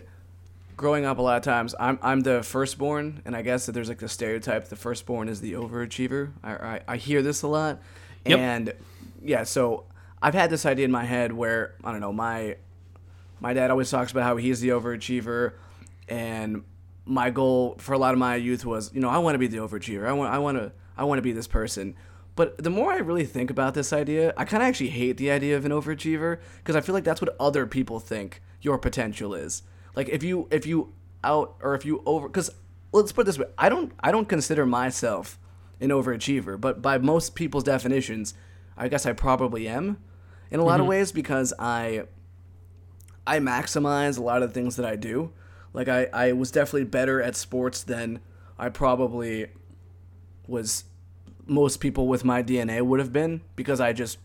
[0.77, 3.89] growing up, a lot of times, I'm, I'm the firstborn, and I guess that there's
[3.89, 6.31] like the stereotype the firstborn is the overachiever.
[6.41, 7.81] I, I, I hear this a lot.
[8.25, 8.39] Yep.
[8.39, 8.73] And
[9.21, 9.83] yeah, so
[10.21, 12.55] I've had this idea in my head where, I don't know, my,
[13.41, 15.51] my dad always talks about how he's the overachiever,
[16.07, 16.63] and
[17.05, 19.47] my goal for a lot of my youth was, you know, I want to be
[19.47, 20.07] the overachiever.
[20.07, 21.95] I want, I want to, I want to be this person.
[22.35, 25.29] But the more I really think about this idea, I kind of actually hate the
[25.29, 29.33] idea of an overachiever because I feel like that's what other people think your potential
[29.33, 29.63] is.
[29.95, 32.49] Like if you if you out or if you over because
[32.91, 35.37] let's put it this way, I don't I don't consider myself
[35.81, 38.33] an overachiever, but by most people's definitions,
[38.77, 39.97] I guess I probably am
[40.51, 40.81] in a lot mm-hmm.
[40.81, 42.03] of ways because I
[43.27, 45.31] I maximize a lot of the things that I do.
[45.73, 48.21] Like I, I was definitely better at sports than
[48.57, 49.47] I probably
[50.47, 50.85] was
[51.49, 54.17] most people with my DNA would have been because I just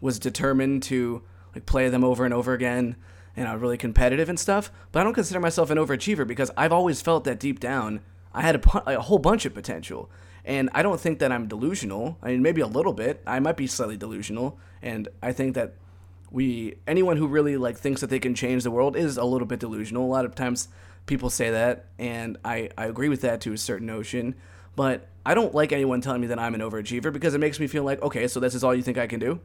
[0.00, 1.22] was determined to
[1.54, 2.96] like play them over and over again
[3.36, 4.72] and I'm really competitive and stuff.
[4.92, 8.00] But I don't consider myself an overachiever because I've always felt that deep down
[8.32, 10.10] I had a, a whole bunch of potential.
[10.44, 12.16] And I don't think that I'm delusional.
[12.22, 13.22] I mean, maybe a little bit.
[13.26, 15.74] I might be slightly delusional, and I think that
[16.30, 19.46] we anyone who really like thinks that they can change the world is a little
[19.46, 20.04] bit delusional.
[20.04, 20.68] A lot of times
[21.06, 24.34] people say that, and I I agree with that to a certain notion.
[24.76, 27.66] But I don't like anyone telling me that I'm an overachiever because it makes me
[27.66, 29.40] feel like, okay, so this is all you think I can do?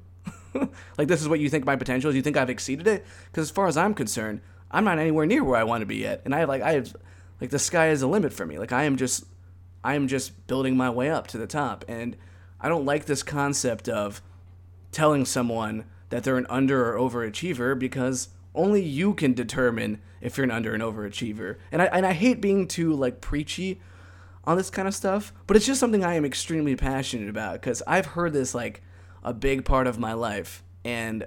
[0.97, 2.15] like, this is what you think my potential is?
[2.15, 3.05] You think I've exceeded it?
[3.25, 5.97] Because as far as I'm concerned, I'm not anywhere near where I want to be
[5.97, 6.21] yet.
[6.25, 6.95] And I like, I have,
[7.41, 8.57] like, the sky is the limit for me.
[8.57, 9.25] Like, I am just,
[9.83, 11.83] I am just building my way up to the top.
[11.87, 12.15] And
[12.61, 14.21] I don't like this concept of
[14.91, 20.45] telling someone that they're an under or overachiever because only you can determine if you're
[20.45, 21.57] an under and overachiever.
[21.71, 23.81] And I, and I hate being too, like, preachy
[24.47, 27.81] on this kind of stuff, but it's just something I am extremely passionate about because
[27.87, 28.81] I've heard this like
[29.23, 31.25] a big part of my life, and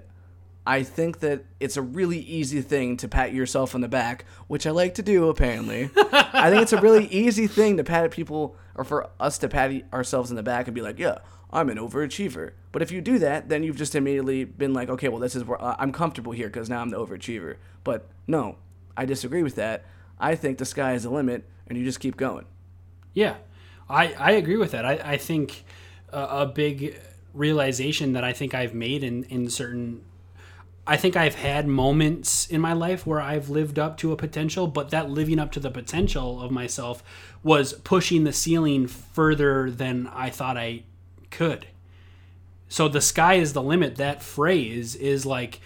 [0.69, 4.67] I think that it's a really easy thing to pat yourself on the back, which
[4.67, 5.91] I like to do apparently.
[5.97, 9.73] I think it's a really easy thing to pat people or for us to pat
[9.95, 12.53] ourselves in the back and be like, yeah, I'm an overachiever.
[12.71, 15.43] But if you do that, then you've just immediately been like, okay, well, this is
[15.43, 17.57] where uh, I'm comfortable here because now I'm the overachiever.
[17.83, 18.57] But no,
[18.95, 19.87] I disagree with that.
[20.19, 22.45] I think the sky is the limit and you just keep going.
[23.15, 23.37] Yeah,
[23.89, 24.85] I, I agree with that.
[24.85, 25.65] I, I think
[26.13, 27.01] a, a big
[27.35, 30.03] realization that I think I've made in, in certain
[30.89, 34.67] I think I've had moments in my life where I've lived up to a potential,
[34.67, 37.03] but that living up to the potential of myself
[37.43, 40.85] was pushing the ceiling further than I thought I
[41.31, 41.67] could.
[42.71, 43.97] So the sky is the limit.
[43.97, 45.61] That phrase is like,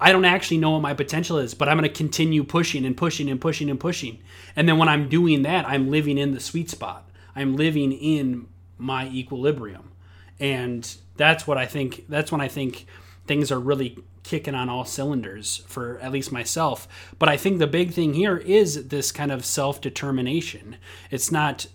[0.00, 2.96] I don't actually know what my potential is, but I'm going to continue pushing and
[2.96, 4.18] pushing and pushing and pushing.
[4.56, 7.08] And then when I'm doing that, I'm living in the sweet spot.
[7.34, 8.46] I'm living in
[8.78, 9.90] my equilibrium.
[10.38, 12.86] And that's what I think, that's when I think
[13.26, 16.88] things are really kicking on all cylinders for at least myself.
[17.18, 20.76] But I think the big thing here is this kind of self determination.
[21.10, 21.66] It's not,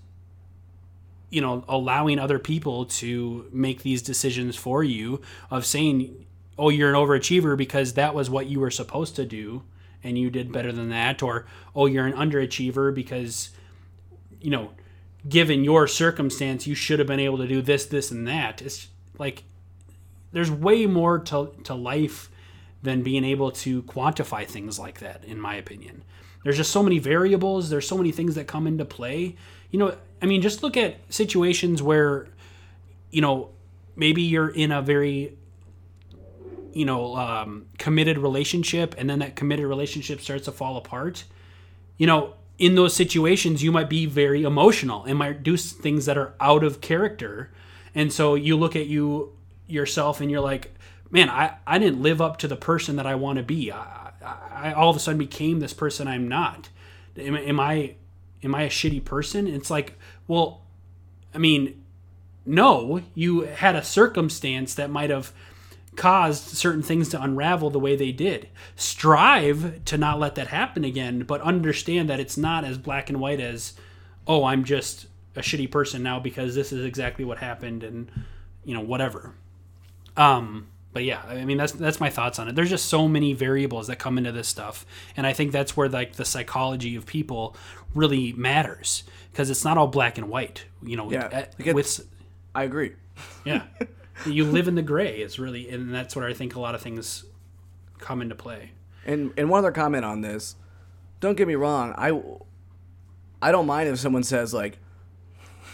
[1.29, 6.25] you know, allowing other people to make these decisions for you of saying,
[6.57, 9.63] oh, you're an overachiever because that was what you were supposed to do
[10.03, 11.21] and you did better than that.
[11.21, 13.49] Or, oh, you're an underachiever because,
[14.39, 14.71] you know,
[15.27, 18.61] given your circumstance, you should have been able to do this, this, and that.
[18.61, 19.43] It's like,
[20.31, 22.29] there's way more to, to life
[22.81, 26.03] than being able to quantify things like that, in my opinion.
[26.43, 29.35] There's just so many variables, there's so many things that come into play.
[29.71, 32.27] You know, I mean, just look at situations where,
[33.11, 33.49] you know,
[33.97, 35.37] maybe you're in a very,
[36.73, 41.25] you know, um, committed relationship and then that committed relationship starts to fall apart.
[41.97, 46.17] You know, in those situations, you might be very emotional and might do things that
[46.17, 47.51] are out of character.
[47.95, 49.33] And so you look at you
[49.67, 50.73] yourself and you're like,
[51.09, 53.71] man, I, I didn't live up to the person that I want to be.
[53.71, 56.69] I, I, all of a sudden became this person I'm not.
[57.17, 57.95] Am, am I
[58.43, 59.47] am I a shitty person?
[59.47, 60.61] It's like, well,
[61.33, 61.83] I mean,
[62.45, 65.33] no, you had a circumstance that might have
[65.99, 68.49] caused certain things to unravel the way they did.
[68.75, 73.19] Strive to not let that happen again, but understand that it's not as black and
[73.19, 73.73] white as,
[74.25, 78.09] oh, I'm just a shitty person now because this is exactly what happened and
[78.63, 79.35] you know whatever.
[80.17, 82.55] Um, but yeah, I mean that's that's my thoughts on it.
[82.55, 84.85] There's just so many variables that come into this stuff,
[85.15, 87.55] and I think that's where like the psychology of people
[87.93, 90.65] really matters because it's not all black and white.
[90.81, 92.07] You know, Yeah, with, with
[92.55, 92.93] I agree.
[93.45, 93.63] yeah,
[94.25, 95.17] you live in the gray.
[95.17, 97.25] It's really, and that's where I think a lot of things
[97.99, 98.71] come into play.
[99.05, 100.55] And and one other comment on this.
[101.19, 101.93] Don't get me wrong.
[101.97, 102.21] I
[103.41, 104.79] I don't mind if someone says like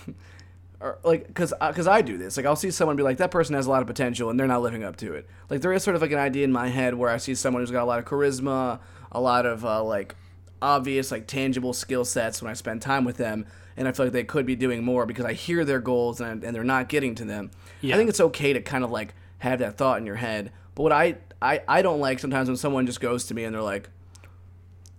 [0.80, 3.56] or like because because I do this like I'll see someone be like that person
[3.56, 5.84] has a lot of potential and they're not living up to it like there is
[5.84, 7.86] sort of like an idea in my head where I see someone who's got a
[7.86, 8.80] lot of charisma
[9.12, 10.16] a lot of uh, like
[10.62, 13.46] obvious like tangible skill sets when I spend time with them
[13.78, 16.44] and I feel like they could be doing more because I hear their goals and,
[16.44, 17.96] and they're not getting to them Yeah.
[17.96, 20.84] I think it's okay to kind of like have that thought in your head but
[20.84, 23.62] what I I, I don't like sometimes when someone just goes to me and they're
[23.62, 23.90] like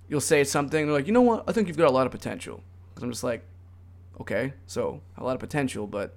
[0.08, 2.12] you'll say something they're like you know what I think you've got a lot of
[2.12, 3.42] potential because I'm just like
[4.18, 6.14] okay, so a lot of potential, but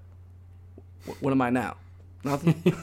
[1.06, 1.76] wh- what am I now?
[2.24, 2.62] Nothing.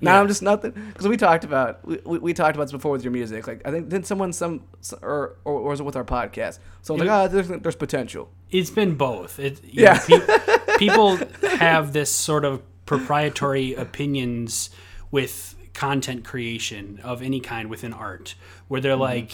[0.00, 0.20] now Yeah.
[0.20, 0.72] I'm just nothing.
[0.72, 3.46] Because we talked about we, we, talked about this before with your music.
[3.46, 4.62] Like I think did someone some
[5.02, 6.58] or or, or was it with our podcast?
[6.82, 8.30] So I was like, ah, there's, there's potential.
[8.50, 9.38] It's been both.
[9.38, 10.00] It, Yeah.
[10.08, 11.18] know, pe- people
[11.58, 14.70] have this sort of proprietary opinions
[15.10, 18.34] with content creation of any kind within art,
[18.68, 19.32] where they're like,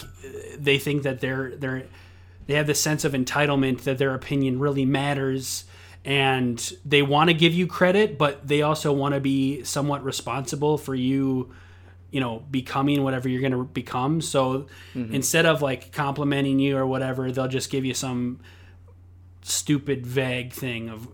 [0.57, 1.83] they think that they're they're
[2.45, 5.65] they have this sense of entitlement that their opinion really matters.
[6.05, 10.77] And they want to give you credit, but they also want to be somewhat responsible
[10.77, 11.53] for you
[12.11, 14.21] you know becoming whatever you're going to become.
[14.21, 18.39] So instead of like complimenting you or whatever they'll just give you some
[19.41, 21.05] stupid vague thing of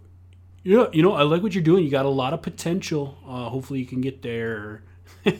[0.61, 1.83] yeah you know i like what you're doing.
[1.85, 3.17] You got a lot of potential.
[3.25, 4.83] Uh, hopefully you can get there.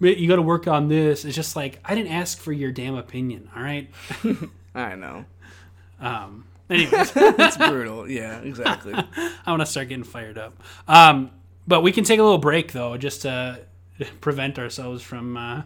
[0.00, 1.24] You got to work on this.
[1.24, 3.90] It's just like i didn't ask for your damn opinion all right?
[4.74, 5.24] I know.
[6.00, 8.08] um anyways It's brutal.
[8.10, 8.94] Yeah, exactly.
[9.46, 10.62] I want to start getting fired up.
[10.86, 11.30] Um,
[11.66, 13.60] but we can take a little break though, just to
[14.20, 15.62] prevent ourselves from uh,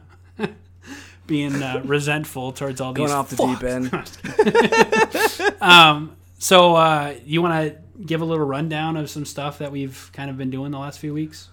[1.27, 3.07] being uh, resentful towards all these.
[3.07, 3.61] Going off the fucks.
[3.61, 5.63] deep end.
[5.63, 10.11] Um, so uh, you want to give a little rundown of some stuff that we've
[10.13, 11.49] kind of been doing the last few weeks?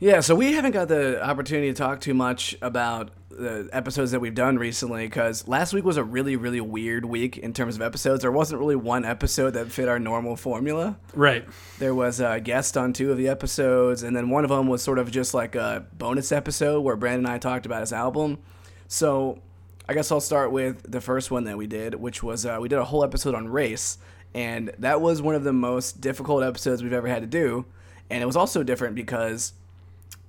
[0.00, 4.20] Yeah, so we haven't got the opportunity to talk too much about the episodes that
[4.20, 7.82] we've done recently because last week was a really, really weird week in terms of
[7.82, 8.22] episodes.
[8.22, 10.96] There wasn't really one episode that fit our normal formula.
[11.14, 11.44] Right.
[11.80, 14.84] There was a guest on two of the episodes, and then one of them was
[14.84, 18.38] sort of just like a bonus episode where Brandon and I talked about his album.
[18.86, 19.40] So
[19.88, 22.68] I guess I'll start with the first one that we did, which was uh, we
[22.68, 23.98] did a whole episode on race,
[24.32, 27.66] and that was one of the most difficult episodes we've ever had to do.
[28.10, 29.54] And it was also different because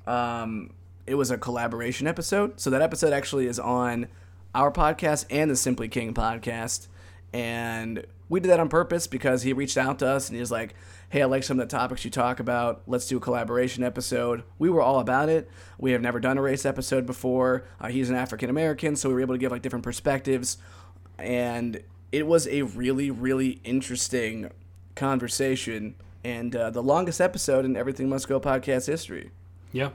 [0.07, 0.71] um,
[1.05, 2.59] it was a collaboration episode.
[2.59, 4.07] So that episode actually is on
[4.53, 6.87] our podcast and the Simply King podcast.
[7.33, 10.51] And we did that on purpose because he reached out to us and he was
[10.51, 10.75] like,
[11.09, 12.83] Hey, I like some of the topics you talk about.
[12.85, 14.43] Let's do a collaboration episode.
[14.59, 15.49] We were all about it.
[15.79, 17.65] We have never done a race episode before.
[17.81, 20.59] Uh, he's an African American, so we were able to give like different perspectives.
[21.17, 21.81] And
[22.11, 24.51] it was a really, really interesting
[24.95, 29.31] conversation and uh, the longest episode in Everything Must Go podcast history.
[29.71, 29.89] Yeah.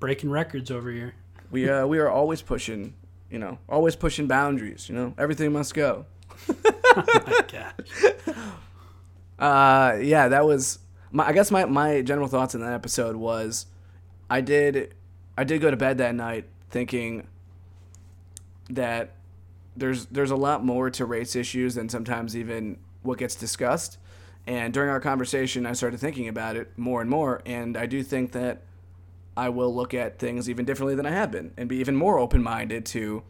[0.00, 1.14] Breaking records over here.
[1.50, 2.94] We uh, we are always pushing,
[3.30, 4.88] you know, always pushing boundaries.
[4.88, 6.06] You know, everything must go.
[6.48, 8.36] oh my God.
[9.38, 10.78] Uh, yeah, that was.
[11.10, 13.66] My, I guess my, my general thoughts in that episode was,
[14.30, 14.94] I did,
[15.36, 17.26] I did go to bed that night thinking
[18.70, 19.10] that
[19.76, 23.98] there's there's a lot more to race issues than sometimes even what gets discussed.
[24.46, 28.02] And during our conversation, I started thinking about it more and more, and I do
[28.02, 28.62] think that
[29.36, 32.18] I will look at things even differently than I have been, and be even more
[32.18, 33.22] open minded to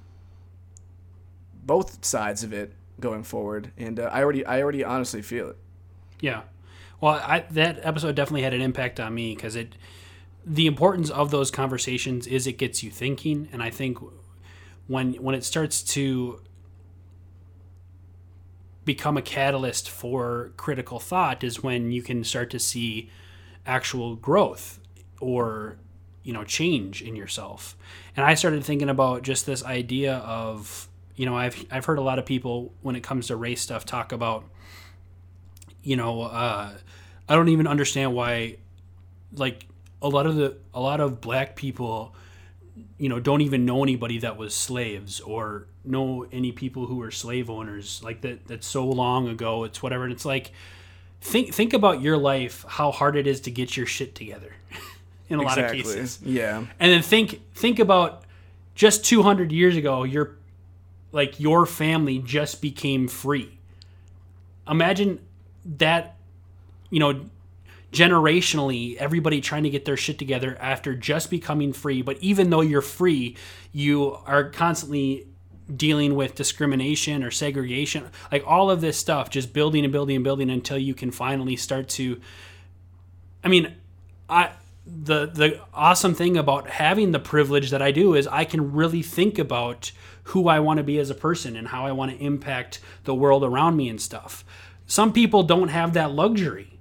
[1.65, 3.71] both sides of it going forward.
[3.77, 5.57] And uh, I already I already honestly feel it.
[6.21, 6.43] Yeah.
[7.01, 9.75] Well, I, that episode definitely had an impact on me because it,
[10.45, 13.99] the importance of those conversations is it gets you thinking, and I think
[14.87, 16.41] when when it starts to
[18.85, 23.11] become a catalyst for critical thought is when you can start to see
[23.65, 24.81] actual growth
[25.21, 25.77] or
[26.23, 27.77] you know change in yourself.
[28.17, 32.03] And i started thinking about just this idea of you know i've i've heard a
[32.03, 34.45] lot of people when it comes to race stuff talk about
[35.83, 36.73] you know uh,
[37.29, 38.57] i don't even understand why
[39.35, 39.67] like
[40.01, 42.15] a lot of the a lot of black people
[42.99, 47.11] you know don't even know anybody that was slaves or know any people who were
[47.11, 50.05] slave owners like that that's so long ago it's whatever.
[50.05, 50.53] And it's like
[51.21, 54.55] think think about your life how hard it is to get your shit together
[55.29, 56.19] in a lot of cases.
[56.23, 56.59] Yeah.
[56.79, 58.25] and then think think about
[58.75, 60.37] just 200 years ago your
[61.13, 63.59] like your family just became free.
[64.69, 65.21] Imagine
[65.65, 66.17] that
[66.91, 67.27] you know
[67.93, 72.01] generationally everybody trying to get their shit together after just becoming free.
[72.01, 73.37] But even though you're free
[73.73, 75.27] you are constantly
[75.75, 80.25] dealing with discrimination or segregation like all of this stuff just building and building and
[80.25, 82.21] building until you can finally start to
[83.43, 83.73] i mean
[84.29, 84.51] i
[85.01, 89.03] the the awesome thing about having the privilege that I do is I can really
[89.03, 89.93] think about
[90.25, 93.15] who I want to be as a person and how I want to impact the
[93.15, 94.45] world around me and stuff.
[94.87, 96.79] Some people don't have that luxury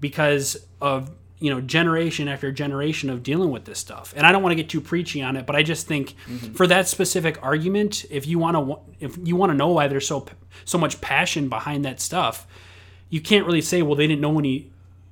[0.00, 4.12] because of you know generation after generation of dealing with this stuff.
[4.16, 6.52] And I don't want to get too preachy on it, but I just think mm-hmm.
[6.52, 10.06] for that specific argument, if you want to if you want to know why there's
[10.06, 10.26] so
[10.64, 12.46] so much passion behind that stuff,
[13.08, 14.70] you can't really say well they didn't know any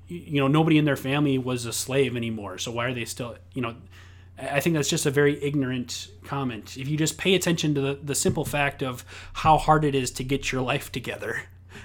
[0.09, 2.59] you know nobody in their family was a slave anymore.
[2.59, 3.77] So why are they still you know
[4.41, 6.77] i think that's just a very ignorant comment.
[6.77, 10.11] If you just pay attention to the, the simple fact of how hard it is
[10.13, 11.43] to get your life together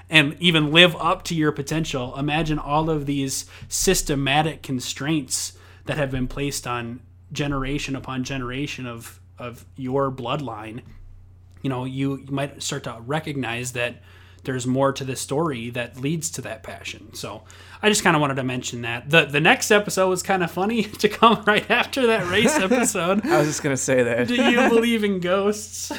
[0.09, 5.53] and even live up to your potential imagine all of these systematic constraints
[5.86, 7.01] that have been placed on
[7.32, 10.82] generation upon generation of of your bloodline.
[11.61, 14.01] You know you, you might start to recognize that
[14.43, 17.13] there's more to this story that leads to that passion.
[17.13, 17.43] So
[17.81, 19.09] I just kind of wanted to mention that.
[19.09, 23.25] The the next episode was kind of funny to come right after that race episode.
[23.25, 24.27] I was just gonna say that.
[24.27, 25.91] Do you believe in ghosts?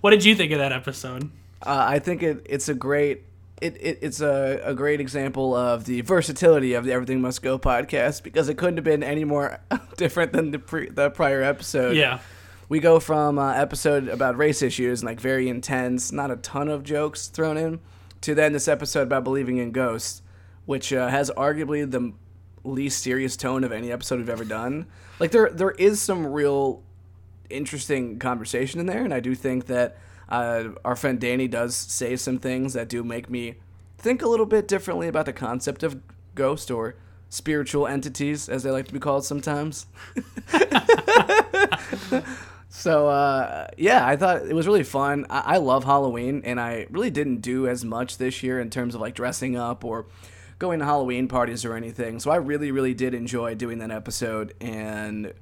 [0.00, 1.30] what did you think of that episode?
[1.62, 3.24] Uh, I think it, it's a great
[3.62, 7.58] it, it it's a, a great example of the versatility of the Everything Must Go
[7.58, 9.60] podcast because it couldn't have been any more
[9.96, 11.96] different than the pre, the prior episode.
[11.96, 12.18] Yeah.
[12.74, 16.68] We go from uh, episode about race issues and like very intense, not a ton
[16.68, 17.78] of jokes thrown in,
[18.22, 20.22] to then this episode about believing in ghosts,
[20.66, 22.12] which uh, has arguably the
[22.64, 24.86] least serious tone of any episode we've ever done.
[25.20, 26.82] Like there there is some real
[27.48, 29.96] interesting conversation in there, and I do think that
[30.28, 33.54] uh, our friend Danny does say some things that do make me
[33.98, 36.00] think a little bit differently about the concept of
[36.34, 36.96] ghost or
[37.28, 39.86] spiritual entities, as they like to be called sometimes.
[42.76, 45.26] so uh, yeah, I thought it was really fun.
[45.30, 48.96] I-, I love Halloween, and I really didn't do as much this year in terms
[48.96, 50.06] of like dressing up or
[50.58, 52.18] going to Halloween parties or anything.
[52.18, 55.32] So I really, really did enjoy doing that episode, and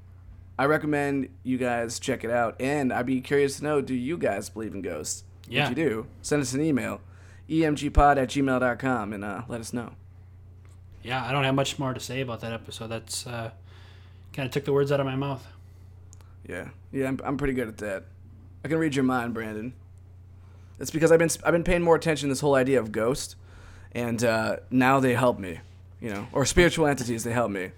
[0.59, 2.61] I recommend you guys check it out.
[2.61, 5.25] And I'd be curious to know do you guys believe in ghosts?
[5.49, 5.65] Yeah.
[5.65, 7.01] If you do, send us an email
[7.49, 9.93] emgpod at gmail.com and uh, let us know.
[11.03, 12.89] Yeah, I don't have much more to say about that episode.
[12.89, 13.51] That's uh,
[14.33, 15.47] kind of took the words out of my mouth.
[16.49, 18.05] Yeah, yeah, I'm, I'm pretty good at that.
[18.65, 19.73] I can read your mind, Brandon.
[20.79, 23.37] It's because I've been I've been paying more attention to this whole idea of ghost,
[23.93, 25.61] and uh, now they help me,
[26.01, 27.25] you know, or spiritual entities.
[27.25, 27.71] They help me.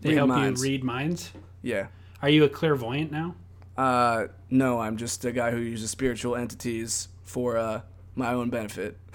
[0.00, 0.62] They read help minds.
[0.62, 1.30] you read minds.
[1.62, 1.86] Yeah.
[2.22, 3.34] Are you a clairvoyant now?
[3.76, 7.80] Uh, no, I'm just a guy who uses spiritual entities for uh,
[8.14, 8.98] my own benefit.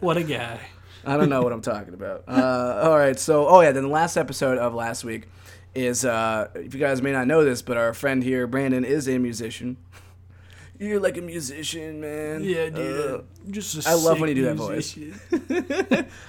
[0.00, 0.60] What a guy.
[1.04, 2.24] I don't know what I'm talking about.
[2.28, 5.28] Uh, all right, so oh yeah, then the last episode of last week
[5.78, 9.08] is uh, if you guys may not know this, but our friend here, Brandon, is
[9.08, 9.76] a musician.
[10.78, 12.44] You're like a musician, man.
[12.44, 13.10] Yeah, dude.
[13.10, 14.96] Uh, just I love when you do that voice.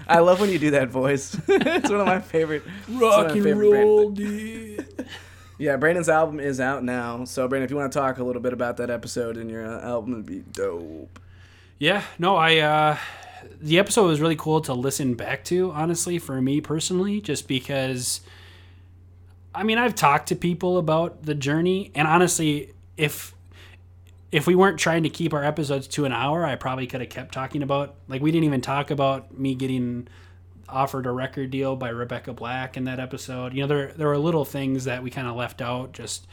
[0.07, 1.37] I love when you do that voice.
[1.47, 2.63] it's one of my favorite.
[2.87, 5.05] it's Rock my and favorite Brandon- roll, dude.
[5.61, 7.25] Yeah, Brandon's album is out now.
[7.25, 9.65] So, Brandon, if you want to talk a little bit about that episode and your
[9.69, 11.19] uh, album, it'd be dope.
[11.77, 12.97] Yeah, no, I uh
[13.61, 18.21] the episode was really cool to listen back to, honestly, for me personally, just because
[19.53, 23.33] I mean, I've talked to people about the journey and honestly, if
[24.31, 27.09] if we weren't trying to keep our episodes to an hour, I probably could have
[27.09, 30.07] kept talking about like we didn't even talk about me getting
[30.67, 33.53] offered a record deal by Rebecca Black in that episode.
[33.53, 36.27] You know, there there were little things that we kind of left out just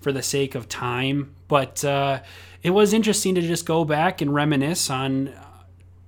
[0.00, 2.20] for the sake of time, but uh,
[2.62, 5.32] it was interesting to just go back and reminisce on,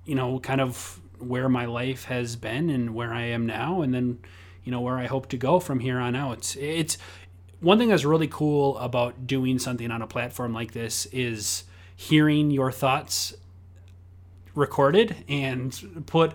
[0.05, 3.93] you know, kind of where my life has been and where I am now, and
[3.93, 4.19] then
[4.65, 6.57] you know where I hope to go from here on out.
[6.57, 6.99] It's,
[7.61, 12.51] one thing that's really cool about doing something on a platform like this is hearing
[12.51, 13.35] your thoughts
[14.55, 16.33] recorded and put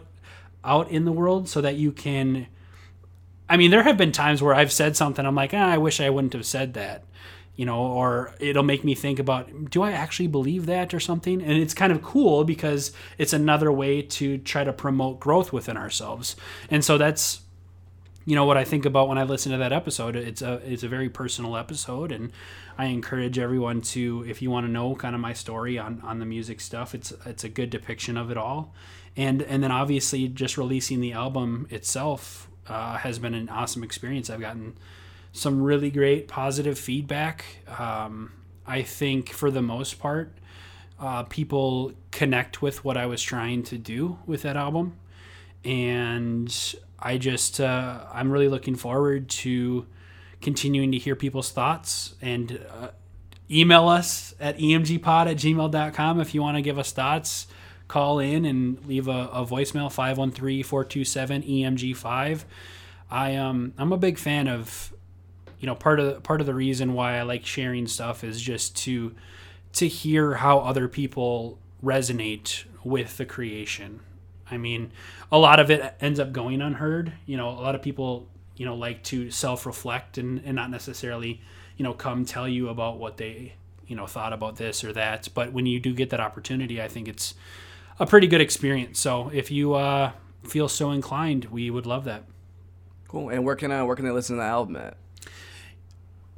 [0.64, 2.48] out in the world so that you can
[3.50, 6.00] I mean there have been times where I've said something I'm like ah, I wish
[6.00, 7.04] I wouldn't have said that
[7.56, 11.42] you know or it'll make me think about do I actually believe that or something
[11.42, 15.78] and it's kind of cool because it's another way to try to promote growth within
[15.78, 16.36] ourselves
[16.70, 17.42] and so that's
[18.26, 20.16] you know what I think about when I listen to that episode.
[20.16, 22.32] It's a it's a very personal episode, and
[22.78, 26.20] I encourage everyone to, if you want to know kind of my story on on
[26.20, 28.74] the music stuff, it's it's a good depiction of it all,
[29.16, 34.30] and and then obviously just releasing the album itself uh, has been an awesome experience.
[34.32, 34.76] I've gotten
[35.32, 37.46] some really great positive feedback.
[37.78, 38.32] Um,
[38.66, 40.34] I think for the most part,
[41.00, 44.98] uh, people connect with what I was trying to do with that album
[45.64, 49.86] and I just uh, I'm really looking forward to
[50.42, 52.90] continuing to hear people's thoughts and uh,
[53.50, 57.46] email us at emgpod at gmail.com if you want to give us thoughts.
[57.88, 62.44] Call in and leave a, a voicemail 513-427-emg5
[63.12, 64.92] i um i'm a big fan of
[65.60, 68.76] you know part of part of the reason why i like sharing stuff is just
[68.76, 69.14] to
[69.74, 74.00] to hear how other people resonate with the creation
[74.50, 74.92] I mean,
[75.32, 77.14] a lot of it ends up going unheard.
[77.26, 80.70] You know, a lot of people, you know, like to self reflect and, and not
[80.70, 81.42] necessarily,
[81.78, 83.54] you know, come tell you about what they,
[83.88, 85.30] you know, thought about this or that.
[85.34, 87.34] But when you do get that opportunity, I think it's
[88.00, 89.00] a pretty good experience.
[89.00, 90.12] So if you uh,
[90.44, 92.24] feel so inclined, we would love that.
[93.08, 93.30] Cool.
[93.30, 94.98] And where can I where can they listen to the album at?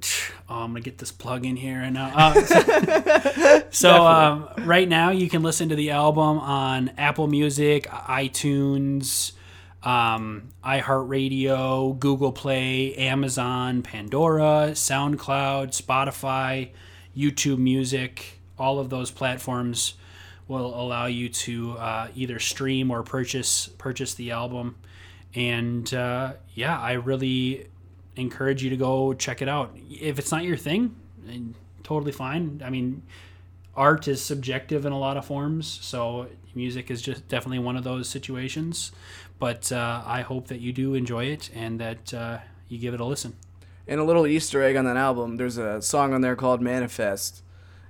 [0.49, 2.11] Oh, I'm gonna get this plug in here and now.
[2.15, 9.33] Uh, so um, right now you can listen to the album on Apple Music, iTunes,
[9.83, 16.69] um, iHeartRadio, Google Play, Amazon, Pandora, SoundCloud, Spotify,
[17.15, 18.39] YouTube Music.
[18.57, 19.95] All of those platforms
[20.47, 24.77] will allow you to uh, either stream or purchase purchase the album.
[25.35, 27.67] And uh, yeah, I really
[28.17, 29.75] encourage you to go check it out.
[29.89, 30.95] If it's not your thing,
[31.83, 32.61] totally fine.
[32.63, 33.03] I mean,
[33.75, 37.83] art is subjective in a lot of forms, so music is just definitely one of
[37.83, 38.91] those situations.
[39.39, 42.99] But uh, I hope that you do enjoy it and that uh, you give it
[42.99, 43.35] a listen.
[43.87, 45.37] And a little Easter egg on that album.
[45.37, 47.43] There's a song on there called Manifest,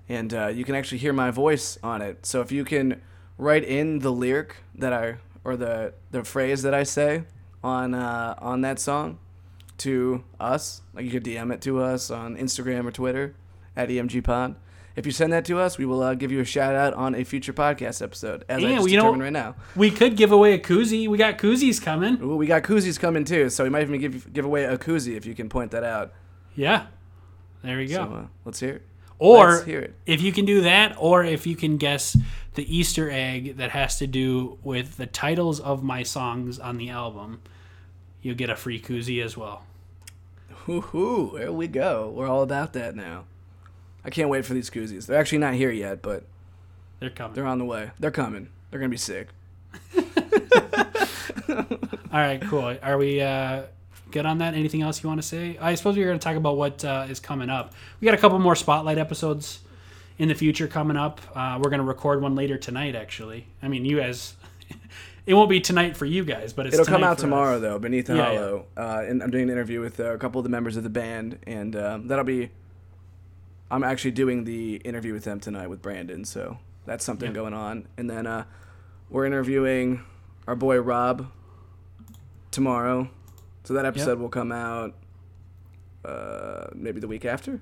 [0.08, 2.26] and uh, you can actually hear my voice on it.
[2.26, 3.02] So if you can
[3.38, 7.24] write in the lyric that I or the the phrase that I say
[7.64, 9.18] on uh, on that song
[9.80, 13.36] to us, like you could DM it to us on Instagram or Twitter
[13.76, 14.56] at EMG Pod.
[14.96, 17.14] If you send that to us, we will uh, give you a shout out on
[17.14, 19.56] a future podcast episode, as I Yeah, just you know- right now.
[19.76, 21.08] We could give away a koozie.
[21.08, 22.20] We got koozies coming.
[22.22, 25.16] Ooh, we got koozies coming too, so we might even give give away a koozie
[25.16, 26.14] if you can point that out.
[26.56, 26.88] Yeah.
[27.64, 27.94] There we go.
[27.96, 28.82] So uh, let's hear it.
[29.20, 29.96] Or Let's hear it.
[30.06, 32.16] if you can do that, or if you can guess
[32.54, 36.90] the Easter egg that has to do with the titles of my songs on the
[36.90, 37.42] album,
[38.22, 39.64] you'll get a free koozie as well.
[40.66, 41.38] Woohoo!
[41.38, 42.10] There we go.
[42.10, 43.24] We're all about that now.
[44.04, 45.06] I can't wait for these koozies.
[45.06, 46.24] They're actually not here yet, but
[47.00, 47.36] They're coming.
[47.36, 47.92] they're on the way.
[48.00, 48.50] They're coming.
[48.70, 49.30] They're gonna be sick.
[51.50, 52.78] All right, cool.
[52.82, 53.64] Are we uh,
[54.12, 54.54] good on that?
[54.54, 55.58] Anything else you want to say?
[55.60, 57.74] I suppose we are going to talk about what uh, is coming up.
[58.00, 59.60] We got a couple more spotlight episodes
[60.18, 61.22] in the future coming up.
[61.36, 63.46] Uh, we're going to record one later tonight, actually.
[63.62, 64.36] I mean, you guys,
[65.28, 67.62] it won't be tonight for you guys, but it's It'll come out tomorrow us.
[67.62, 68.38] though, beneath the Yeah, yeah.
[68.40, 68.66] hollow.
[68.76, 70.90] Uh, and I'm doing an interview with uh, a couple of the members of the
[70.90, 72.50] band, and um, that'll be.
[73.70, 77.36] I'm actually doing the interview with them tonight with Brandon, so that's something Yeah.
[77.36, 77.88] going on.
[77.98, 78.46] And then uh,
[79.10, 80.04] we're interviewing
[80.48, 81.28] our boy Rob
[82.52, 83.10] tomorrow,
[83.66, 84.96] so that episode will come out
[86.06, 87.60] uh, maybe the week after.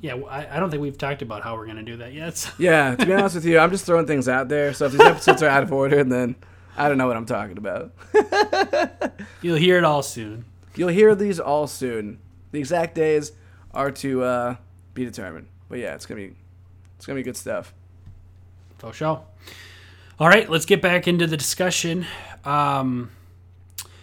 [0.00, 2.36] Yeah, I, I don't think we've talked about how we're going to do that yet.
[2.36, 4.72] so- Yeah, to be honest with you, I'm just throwing things out there.
[4.74, 6.36] So if these episodes are out of order, then
[6.76, 7.92] I don't know what I'm talking about.
[9.42, 10.44] You'll hear it all soon.
[10.74, 12.18] You'll hear these all soon.
[12.52, 13.32] The exact days
[13.72, 14.56] are to uh,
[14.94, 15.48] be determined.
[15.68, 16.34] But yeah, it's gonna be
[16.96, 17.72] it's gonna be good stuff.
[18.78, 19.22] For sure.
[20.18, 22.06] All right, let's get back into the discussion.
[22.44, 23.10] Um,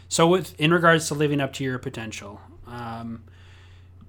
[0.10, 3.24] so, with in regards to living up to your potential, um,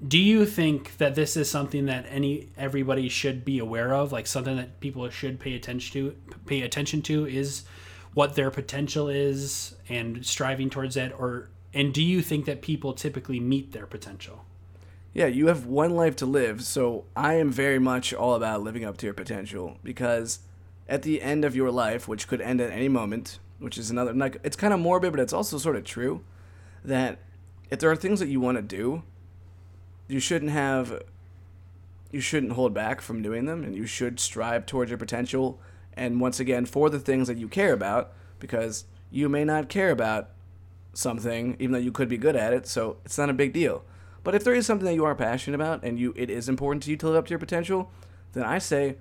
[0.07, 4.27] do you think that this is something that any everybody should be aware of, like
[4.27, 6.17] something that people should pay attention to?
[6.47, 7.65] Pay attention to is
[8.13, 12.93] what their potential is and striving towards that, or and do you think that people
[12.93, 14.45] typically meet their potential?
[15.13, 18.85] Yeah, you have one life to live, so I am very much all about living
[18.85, 20.41] up to your potential because
[20.89, 24.13] at the end of your life, which could end at any moment, which is another
[24.13, 26.23] like it's kind of morbid, but it's also sort of true
[26.85, 27.19] that
[27.71, 29.03] if there are things that you want to do,
[30.09, 31.03] you shouldn't have
[32.11, 35.59] you shouldn't hold back from doing them and you should strive towards your potential.
[35.95, 39.91] And once again for the things that you care about because you may not care
[39.91, 40.31] about
[40.93, 43.85] something even though you could be good at it so it's not a big deal.
[44.23, 46.83] But if there is something that you are passionate about and you it is important
[46.85, 47.91] to you to live up to your potential
[48.33, 48.97] then i say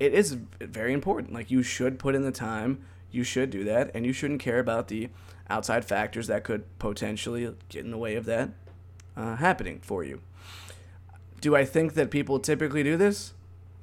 [0.00, 1.32] it is very important.
[1.32, 4.58] Like you should put in the time you should do that and you shouldn't care
[4.58, 5.08] about the
[5.48, 8.50] outside factors that could potentially get in the way of that
[9.16, 10.20] uh, happening for you
[11.44, 13.34] do I think that people typically do this?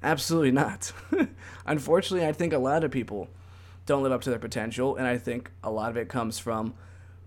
[0.02, 0.94] Absolutely not.
[1.68, 3.30] Unfortunately, I think a lot of people
[3.86, 6.74] don't live up to their potential, and I think a lot of it comes from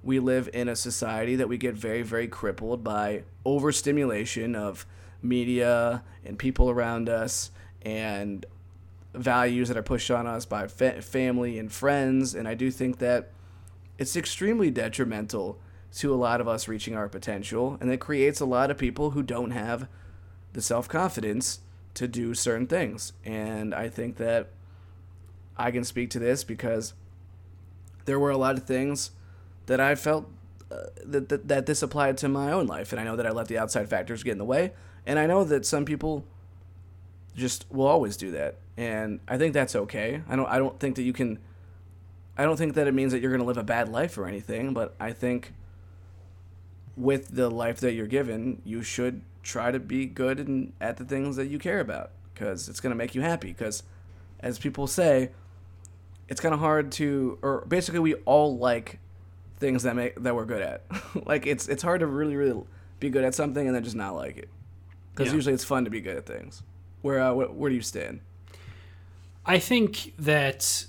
[0.03, 4.87] we live in a society that we get very, very crippled by overstimulation of
[5.23, 7.53] media and people around us
[7.83, 8.45] and
[9.15, 12.35] values that are pushed on us by fa- family and friends.
[12.35, 13.31] And I do think that
[13.99, 15.61] it's extremely detrimental
[15.97, 19.11] to a lot of us reaching our potential, and it creates a lot of people
[19.11, 19.89] who don't have
[20.53, 21.61] the self confidence
[21.95, 23.13] to do certain things.
[23.25, 24.49] And I think that
[25.57, 26.95] I can speak to this because
[28.07, 29.13] there were a lot of things
[29.67, 30.29] that I felt
[30.71, 33.31] uh, that, that that this applied to my own life, and I know that I
[33.31, 34.73] let the outside factors get in the way,
[35.07, 36.25] and I know that some people
[37.37, 40.23] just will always do that, and I think that's okay.
[40.29, 41.39] I don't I don't think that you can.
[42.37, 44.27] I don't think that it means that you're going to live a bad life or
[44.27, 45.53] anything, but I think
[46.97, 51.05] with the life that you're given, you should try to be good and at the
[51.05, 53.49] things that you care about because it's going to make you happy.
[53.49, 53.83] Because,
[54.41, 55.31] as people say,
[56.29, 58.99] it's kind of hard to, or basically, we all like
[59.59, 60.83] things that make that we're good at.
[61.27, 62.63] like it's it's hard to really really
[63.01, 64.49] be good at something and then just not like it.
[65.13, 65.35] Because Yeah.
[65.37, 66.63] usually it's fun to be good at things.
[67.03, 68.21] Where uh, where, where do you stand?
[69.47, 70.87] I think that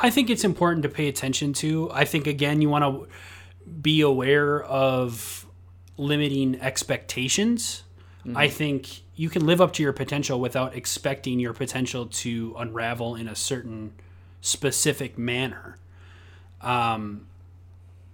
[0.00, 1.90] I think it's important to pay attention to.
[1.92, 3.08] I think again you want to
[3.82, 5.46] be aware of
[5.96, 7.82] limiting expectations.
[8.36, 13.14] I think you can live up to your potential without expecting your potential to unravel
[13.14, 13.94] in a certain
[14.42, 15.78] specific manner.
[16.60, 17.26] Um,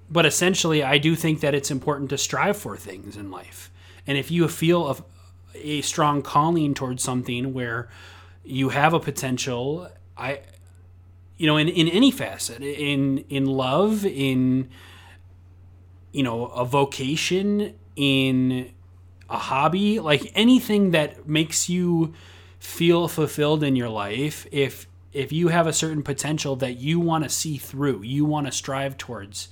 [0.08, 3.72] but essentially, I do think that it's important to strive for things in life.
[4.06, 4.96] And if you feel a,
[5.54, 7.88] a strong calling towards something where
[8.44, 10.40] you have a potential, I,
[11.36, 14.68] you know, in, in any facet, in in love, in
[16.14, 18.72] you know, a vocation, in
[19.28, 22.14] a hobby, like anything that makes you
[22.58, 27.22] feel fulfilled in your life, if if you have a certain potential that you want
[27.22, 29.48] to see through, you want to strive towards,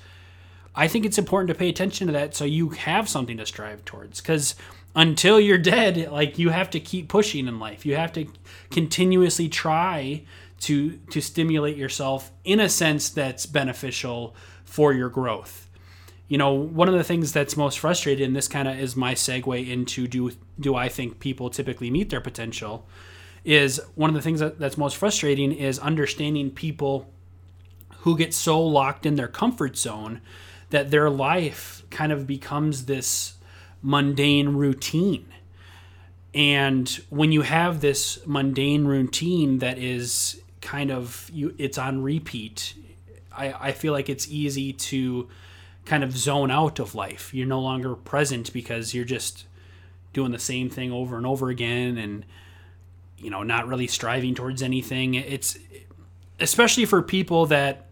[0.75, 3.85] I think it's important to pay attention to that so you have something to strive
[3.85, 4.21] towards.
[4.21, 4.57] Because
[4.97, 7.87] until you're dead, like you have to keep pushing in life.
[7.87, 8.27] You have to
[8.71, 10.25] continuously try
[10.61, 14.35] to to stimulate yourself in a sense that's beneficial
[14.65, 15.69] for your growth.
[16.29, 19.15] You know, one of the things that's most frustrating, and this kind of is my
[19.15, 22.87] segue into do do I think people typically meet their potential,
[23.45, 27.11] is one of the things that, that's most frustrating is understanding people
[27.99, 30.21] who get so locked in their comfort zone
[30.71, 33.35] that their life kind of becomes this
[33.83, 35.27] mundane routine.
[36.35, 42.75] And when you have this mundane routine that is kind of you it's on repeat,
[43.37, 45.29] I, I feel like it's easy to
[45.85, 47.33] kind of zone out of life.
[47.35, 49.47] You're no longer present because you're just
[50.13, 52.25] doing the same thing over and over again and
[53.17, 55.15] you know not really striving towards anything.
[55.15, 55.59] It's
[56.39, 57.87] especially for people that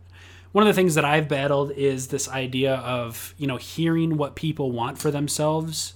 [0.53, 4.35] one of the things that I've battled is this idea of, you know, hearing what
[4.35, 5.95] people want for themselves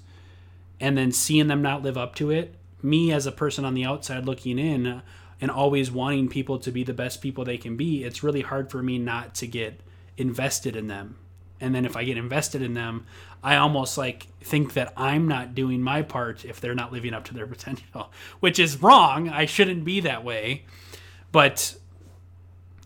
[0.78, 2.54] and then seeing them not live up to it.
[2.80, 5.02] Me as a person on the outside looking in
[5.40, 8.70] and always wanting people to be the best people they can be, it's really hard
[8.70, 9.80] for me not to get
[10.16, 11.16] invested in them.
[11.64, 13.06] And then if I get invested in them,
[13.42, 17.24] I almost like think that I'm not doing my part if they're not living up
[17.24, 19.30] to their potential, which is wrong.
[19.30, 20.66] I shouldn't be that way.
[21.32, 21.74] But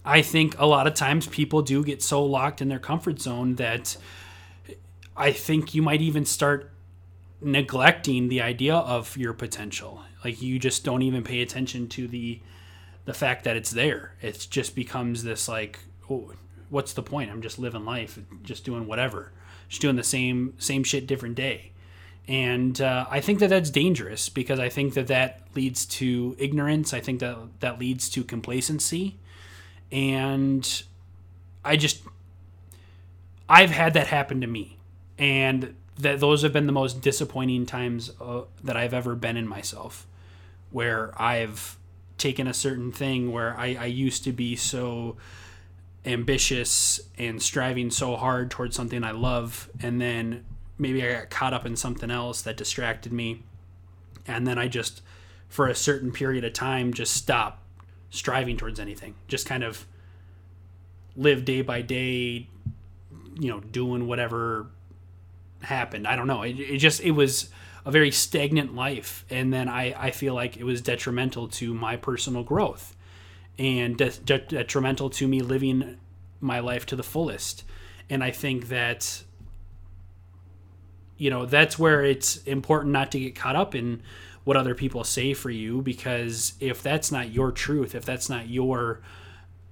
[0.05, 3.57] I think a lot of times people do get so locked in their comfort zone
[3.57, 3.97] that
[5.17, 6.71] I think you might even start
[7.41, 10.03] neglecting the idea of your potential.
[10.25, 12.41] Like you just don't even pay attention to the
[13.07, 14.15] the fact that it's there.
[14.23, 16.33] It just becomes this like, oh,
[16.71, 17.31] what's the point?
[17.31, 19.33] I'm just living life, just doing whatever,
[19.69, 21.73] just doing the same same shit different day.
[22.27, 26.93] And uh, I think that that's dangerous because I think that that leads to ignorance.
[26.93, 29.19] I think that that leads to complacency
[29.91, 30.83] and
[31.65, 32.03] I just
[33.49, 34.79] I've had that happen to me,
[35.19, 39.49] and that those have been the most disappointing times uh, that I've ever been in
[39.49, 40.07] myself,
[40.71, 41.79] where I've
[42.19, 45.17] taken a certain thing where I, I used to be so
[46.09, 50.45] ambitious and striving so hard towards something I love, and then
[50.79, 53.43] maybe I got caught up in something else that distracted me,
[54.27, 55.03] and then I just
[55.49, 57.63] for a certain period of time just stop
[58.11, 59.15] striving towards anything.
[59.29, 59.87] Just kind of
[61.17, 62.49] live day by day,
[63.39, 64.67] you know, doing whatever
[65.63, 66.07] happened.
[66.07, 66.43] I don't know.
[66.43, 67.51] It, it just it was
[67.85, 71.97] a very stagnant life, and then I I feel like it was detrimental to my
[71.97, 72.97] personal growth,
[73.59, 75.99] and de- de- detrimental to me living
[76.41, 77.65] my life to the fullest.
[78.09, 79.25] And I think that
[81.17, 84.03] you know that's where it's important not to get caught up in
[84.45, 88.49] what other people say for you because if that's not your truth, if that's not
[88.49, 89.01] your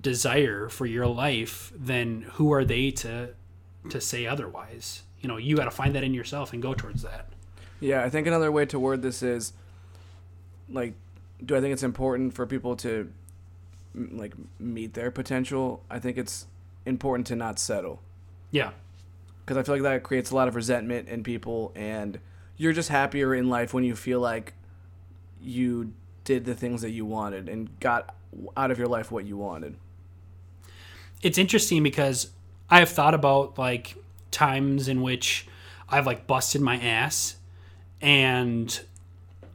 [0.00, 3.30] desire for your life, then who are they to
[3.88, 5.02] to say otherwise?
[5.20, 7.28] You know, you got to find that in yourself and go towards that.
[7.80, 9.52] Yeah, I think another way to word this is
[10.68, 10.94] like
[11.44, 13.10] do I think it's important for people to
[13.96, 15.82] like meet their potential?
[15.90, 16.46] I think it's
[16.84, 18.02] important to not settle.
[18.50, 18.70] Yeah.
[19.46, 22.18] Cuz I feel like that creates a lot of resentment in people and
[22.56, 24.54] you're just happier in life when you feel like
[25.40, 25.92] you
[26.24, 28.14] did the things that you wanted and got
[28.56, 29.76] out of your life what you wanted.
[31.22, 32.30] It's interesting because
[32.68, 33.96] I have thought about like
[34.30, 35.46] times in which
[35.88, 37.36] I've like busted my ass
[38.00, 38.80] and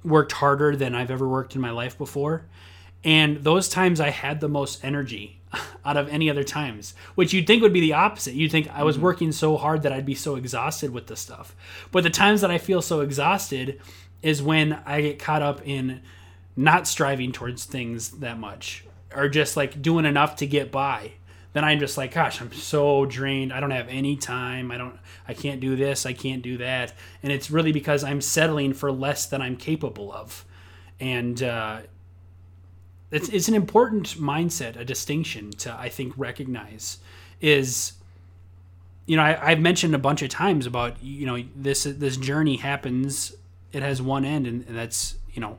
[0.04, 2.46] worked harder than I've ever worked in my life before.
[3.04, 5.42] And those times I had the most energy
[5.86, 8.34] out of any other times, which you'd think would be the opposite.
[8.34, 9.06] You'd think I was mm-hmm.
[9.06, 11.56] working so hard that I'd be so exhausted with the stuff.
[11.92, 13.82] But the times that I feel so exhausted
[14.22, 16.02] is when I get caught up in
[16.56, 18.86] not striving towards things that much
[19.16, 21.14] or just like doing enough to get by.
[21.54, 23.52] Then I'm just like, gosh, I'm so drained.
[23.52, 24.72] I don't have any time.
[24.72, 24.98] I don't,
[25.28, 26.06] I can't do this.
[26.06, 26.94] I can't do that.
[27.24, 30.46] And it's really because I'm settling for less than I'm capable of.
[31.00, 31.82] And, uh,
[33.12, 37.00] it's, it's an important mindset, a distinction to, I think, recognize
[37.40, 37.94] is,
[39.06, 42.58] you know, I, I've mentioned a bunch of times about, you know, this, this journey
[42.58, 43.34] happens
[43.72, 45.58] it has one end, and, and that's you know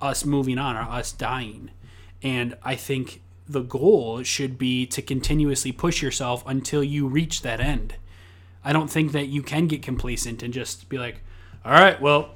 [0.00, 1.70] us moving on or us dying.
[2.22, 7.60] And I think the goal should be to continuously push yourself until you reach that
[7.60, 7.96] end.
[8.64, 11.22] I don't think that you can get complacent and just be like,
[11.64, 12.34] all right, well,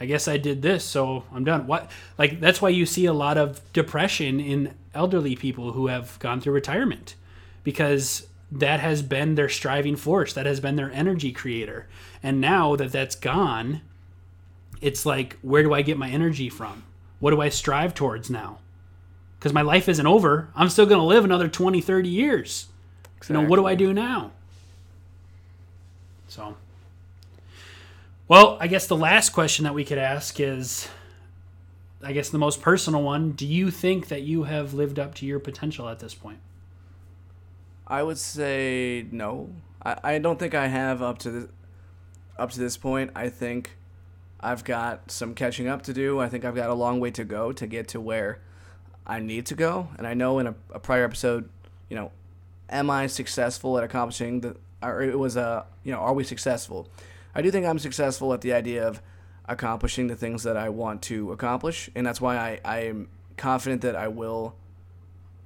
[0.00, 1.66] I guess I did this, so I'm done.
[1.66, 6.18] What like that's why you see a lot of depression in elderly people who have
[6.18, 7.14] gone through retirement
[7.62, 11.86] because that has been their striving force, that has been their energy creator.
[12.22, 13.82] And now that that's gone,
[14.80, 16.84] it's like where do I get my energy from?
[17.18, 18.58] What do I strive towards now?
[19.38, 20.48] Because my life isn't over.
[20.56, 22.68] I'm still going to live another 20, 30 years.
[23.18, 23.36] Exactly.
[23.36, 24.32] You know, what do I do now?
[26.28, 26.56] So,
[28.30, 30.88] well, I guess the last question that we could ask is
[32.00, 33.32] I guess the most personal one.
[33.32, 36.38] Do you think that you have lived up to your potential at this point?
[37.88, 39.50] I would say no.
[39.84, 41.48] I, I don't think I have up to the,
[42.38, 43.10] up to this point.
[43.16, 43.76] I think
[44.38, 46.20] I've got some catching up to do.
[46.20, 48.38] I think I've got a long way to go to get to where
[49.04, 49.88] I need to go.
[49.98, 51.48] And I know in a, a prior episode,
[51.88, 52.12] you know,
[52.68, 54.56] am I successful at accomplishing the?
[54.80, 56.88] Or it was a you know, are we successful?
[57.34, 59.02] I do think I'm successful at the idea of
[59.46, 63.82] accomplishing the things that I want to accomplish, and that's why I I am confident
[63.82, 64.56] that I will.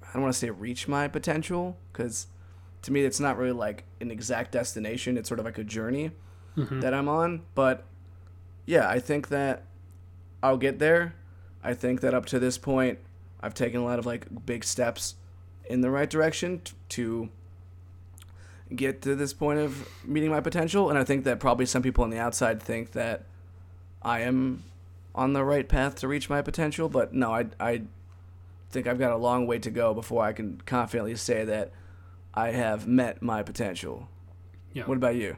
[0.03, 2.29] I don't want to say reach my potential because
[2.83, 5.17] to me it's not really like an exact destination.
[5.17, 6.13] It's sort of like a journey
[6.57, 6.81] mm-hmm.
[6.81, 7.43] that I'm on.
[7.55, 7.85] But
[8.67, 9.65] yeah, I think that
[10.43, 11.15] I'll get there.
[11.63, 12.99] I think that up to this point,
[13.41, 15.17] I've taken a lot of like big steps
[15.65, 17.31] in the right direction t- to
[18.75, 20.91] get to this point of meeting my potential.
[20.91, 23.25] And I think that probably some people on the outside think that
[24.03, 24.65] I am
[25.15, 26.89] on the right path to reach my potential.
[26.89, 27.83] But no, I, I
[28.71, 31.73] think I've got a long way to go before I can confidently say that
[32.35, 34.09] I have met my potential.
[34.73, 34.85] Yeah.
[34.85, 35.37] What about you?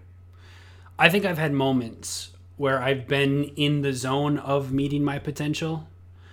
[0.99, 5.89] I think I've had moments where I've been in the zone of meeting my potential,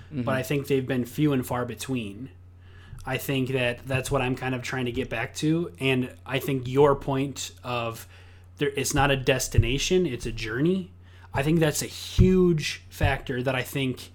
[0.09, 0.29] but mm-hmm.
[0.29, 2.29] I think they've been few and far between.
[3.05, 6.39] I think that that's what I'm kind of trying to get back to, and I
[6.39, 8.07] think your point of
[8.57, 10.91] there, it's not a destination; it's a journey.
[11.33, 14.11] I think that's a huge factor that I think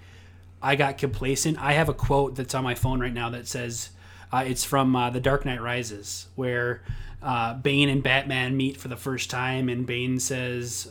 [0.62, 1.58] I got complacent.
[1.58, 3.90] I have a quote that's on my phone right now that says,
[4.32, 6.82] uh, "It's from uh, The Dark Knight Rises," where
[7.22, 10.90] uh, Bane and Batman meet for the first time, and Bane says,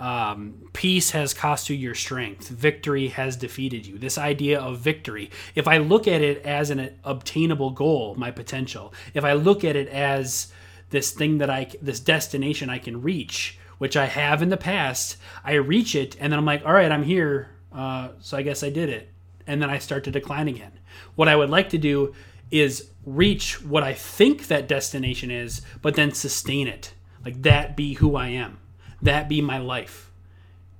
[0.00, 2.48] um, peace has cost you your strength.
[2.48, 3.98] Victory has defeated you.
[3.98, 8.94] This idea of victory, if I look at it as an obtainable goal, my potential,
[9.12, 10.50] if I look at it as
[10.88, 15.18] this thing that I, this destination I can reach, which I have in the past,
[15.44, 17.50] I reach it and then I'm like, all right, I'm here.
[17.70, 19.10] Uh, so I guess I did it.
[19.46, 20.72] And then I start to decline again.
[21.14, 22.14] What I would like to do
[22.50, 26.94] is reach what I think that destination is, but then sustain it.
[27.22, 28.59] Like that be who I am
[29.02, 30.10] that be my life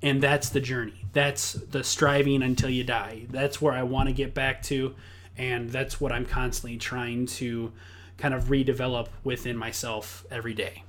[0.03, 4.13] and that's the journey that's the striving until you die that's where i want to
[4.13, 4.95] get back to
[5.37, 7.73] and that's what i'm constantly trying to
[8.19, 10.83] kind of redevelop within myself every day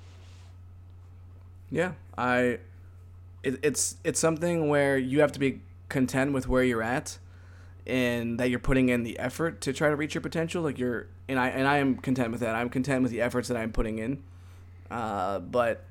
[1.71, 2.59] Yeah, I.
[3.43, 7.17] It, it's it's something where you have to be content with where you're at,
[7.87, 10.61] and that you're putting in the effort to try to reach your potential.
[10.61, 12.55] Like you're, and I and I am content with that.
[12.55, 14.21] I'm content with the efforts that I'm putting in.
[14.91, 15.85] Uh, but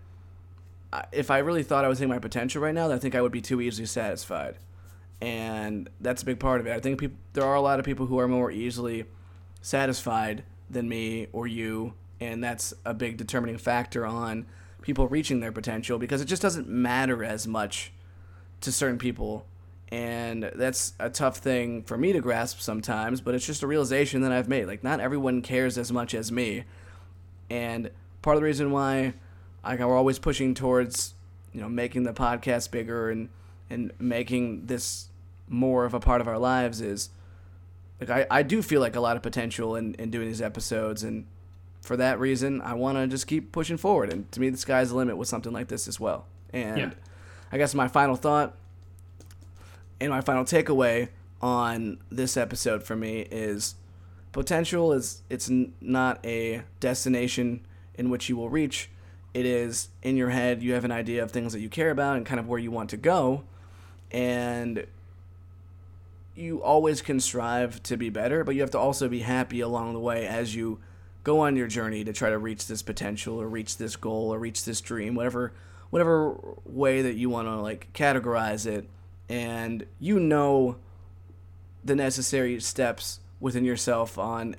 [1.12, 3.32] if I really thought I was hitting my potential right now, I think I would
[3.32, 4.56] be too easily satisfied,
[5.20, 6.72] and that's a big part of it.
[6.72, 9.04] I think people there are a lot of people who are more easily
[9.62, 14.46] satisfied than me or you, and that's a big determining factor on
[14.82, 17.92] people reaching their potential because it just doesn't matter as much
[18.60, 19.46] to certain people.
[19.92, 24.22] And that's a tough thing for me to grasp sometimes, but it's just a realization
[24.22, 24.66] that I've made.
[24.66, 26.64] Like, not everyone cares as much as me.
[27.50, 27.90] And
[28.22, 29.14] part of the reason why
[29.64, 31.14] like, we're always pushing towards,
[31.52, 33.28] you know, making the podcast bigger and,
[33.68, 35.08] and making this
[35.48, 37.10] more of a part of our lives is
[38.00, 41.02] like I, I do feel like a lot of potential in, in doing these episodes.
[41.02, 41.26] And
[41.82, 44.12] for that reason I want to just keep pushing forward.
[44.12, 46.26] And to me the sky's the limit with something like this as well.
[46.52, 46.90] And Yeah.
[47.52, 48.54] I guess my final thought
[50.00, 51.08] and my final takeaway
[51.42, 53.74] on this episode for me is
[54.32, 58.88] potential is it's n- not a destination in which you will reach
[59.32, 62.16] it is in your head you have an idea of things that you care about
[62.16, 63.44] and kind of where you want to go
[64.10, 64.86] and
[66.34, 69.92] you always can strive to be better, but you have to also be happy along
[69.92, 70.80] the way as you
[71.22, 74.38] go on your journey to try to reach this potential or reach this goal or
[74.38, 75.52] reach this dream, whatever
[75.90, 78.88] whatever way that you want to like categorize it
[79.28, 80.76] and you know
[81.84, 84.54] the necessary steps within yourself on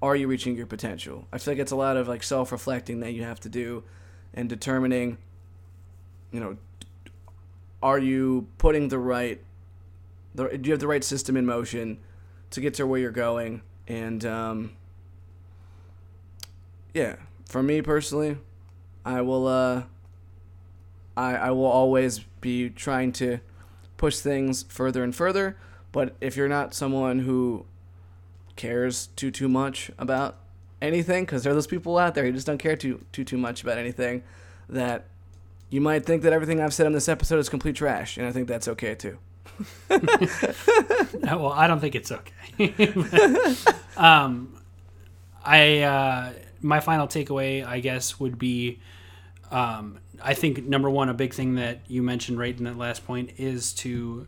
[0.00, 1.26] are you reaching your potential.
[1.32, 3.82] I feel like it's a lot of like self-reflecting that you have to do
[4.36, 5.18] and determining
[6.30, 6.56] you know
[7.82, 9.40] are you putting the right
[10.34, 11.98] the, do you have the right system in motion
[12.50, 13.62] to get to where you're going?
[13.88, 14.72] And um,
[16.92, 17.16] yeah
[17.48, 18.36] for me personally
[19.04, 19.82] i will uh,
[21.16, 23.40] I, I will always be trying to
[23.96, 25.56] push things further and further.
[25.92, 27.64] But if you're not someone who
[28.54, 30.38] cares too too much about
[30.82, 33.38] anything because there are those people out there who just don't care too too too
[33.38, 34.22] much about anything
[34.68, 35.06] that
[35.70, 38.32] you might think that everything i've said on this episode is complete trash and i
[38.32, 39.18] think that's okay too
[39.88, 43.54] well, I don't think it's okay.
[43.96, 44.60] um,
[45.44, 48.80] I uh, my final takeaway, I guess, would be,
[49.50, 53.06] um, I think number one, a big thing that you mentioned right in that last
[53.06, 54.26] point is to.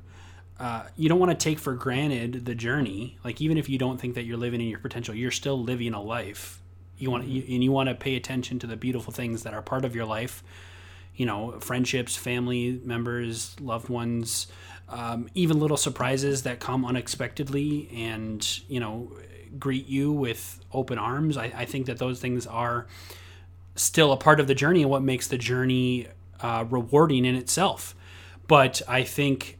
[0.58, 3.16] Uh, you don't want to take for granted the journey.
[3.24, 5.94] Like even if you don't think that you're living in your potential, you're still living
[5.94, 6.60] a life.
[6.96, 9.62] You want you, and you want to pay attention to the beautiful things that are
[9.62, 10.42] part of your life.
[11.14, 14.48] You know, friendships, family members, loved ones,
[14.88, 19.12] um, even little surprises that come unexpectedly, and you know,
[19.58, 21.36] greet you with open arms.
[21.36, 22.86] I, I think that those things are
[23.76, 26.08] still a part of the journey and what makes the journey
[26.40, 27.94] uh, rewarding in itself.
[28.48, 29.58] But I think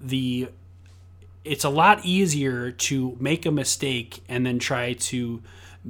[0.00, 0.48] the
[1.44, 5.40] it's a lot easier to make a mistake and then try to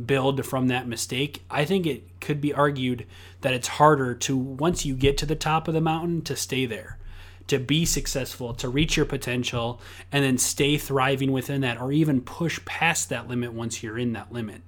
[0.05, 1.43] build from that mistake.
[1.51, 3.07] I think it could be argued
[3.41, 6.67] that it's harder to once you get to the top of the mountain to stay
[6.67, 6.99] there,
[7.47, 9.81] to be successful, to reach your potential
[10.13, 14.13] and then stay thriving within that or even push past that limit once you're in
[14.13, 14.61] that limit.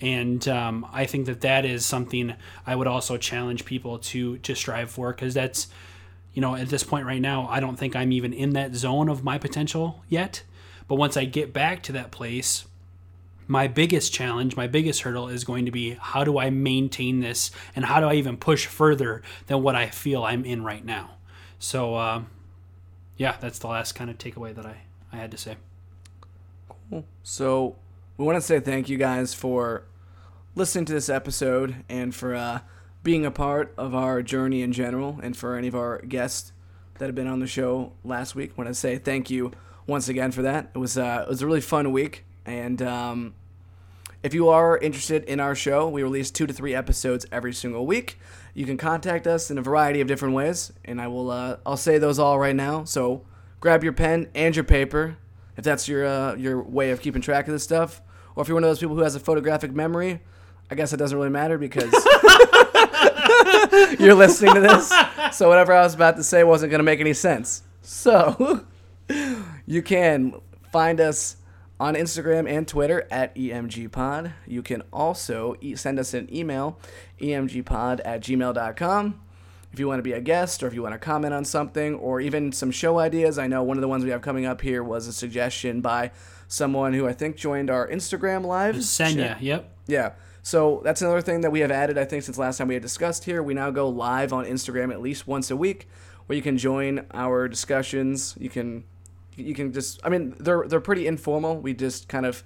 [0.00, 2.34] And um, I think that that is something
[2.66, 5.68] I would also challenge people to to strive for because that's
[6.36, 9.08] you know, at this point right now, I don't think I'm even in that zone
[9.08, 10.42] of my potential yet.
[10.86, 12.66] But once I get back to that place,
[13.48, 17.50] my biggest challenge, my biggest hurdle is going to be how do I maintain this
[17.74, 21.12] and how do I even push further than what I feel I'm in right now.
[21.58, 22.22] So, uh,
[23.16, 25.56] yeah, that's the last kind of takeaway that I, I had to say.
[26.90, 27.06] Cool.
[27.22, 27.76] So,
[28.18, 29.84] we want to say thank you guys for
[30.54, 32.60] listening to this episode and for uh,
[33.06, 36.52] being a part of our journey in general, and for any of our guests
[36.98, 38.50] that have been on the show last week.
[38.50, 39.52] I want to say thank you
[39.86, 40.70] once again for that.
[40.74, 43.34] It was uh, it was a really fun week, and um,
[44.24, 47.86] if you are interested in our show, we release two to three episodes every single
[47.86, 48.18] week.
[48.54, 51.76] You can contact us in a variety of different ways, and I will uh, I'll
[51.76, 52.82] say those all right now.
[52.82, 53.24] So
[53.60, 55.16] grab your pen and your paper
[55.56, 58.02] if that's your uh, your way of keeping track of this stuff,
[58.34, 60.22] or if you're one of those people who has a photographic memory.
[60.68, 61.92] I guess it doesn't really matter because
[63.98, 64.92] you're listening to this.
[65.36, 67.62] So whatever I was about to say wasn't going to make any sense.
[67.82, 68.64] So
[69.66, 70.40] you can
[70.72, 71.36] find us
[71.78, 74.32] on Instagram and Twitter at EMGPod.
[74.46, 76.78] You can also e- send us an email,
[77.20, 79.20] emgpod at gmail.com.
[79.72, 81.96] If you want to be a guest or if you want to comment on something
[81.96, 84.62] or even some show ideas, I know one of the ones we have coming up
[84.62, 86.12] here was a suggestion by
[86.48, 88.76] someone who I think joined our Instagram live.
[88.76, 89.70] Senya, yep.
[89.86, 90.12] Yeah.
[90.46, 92.82] So that's another thing that we have added, I think, since last time we had
[92.84, 93.42] discussed here.
[93.42, 95.88] We now go live on Instagram at least once a week,
[96.26, 98.36] where you can join our discussions.
[98.38, 98.84] You can,
[99.34, 101.56] you can just, I mean, they're they're pretty informal.
[101.56, 102.44] We just kind of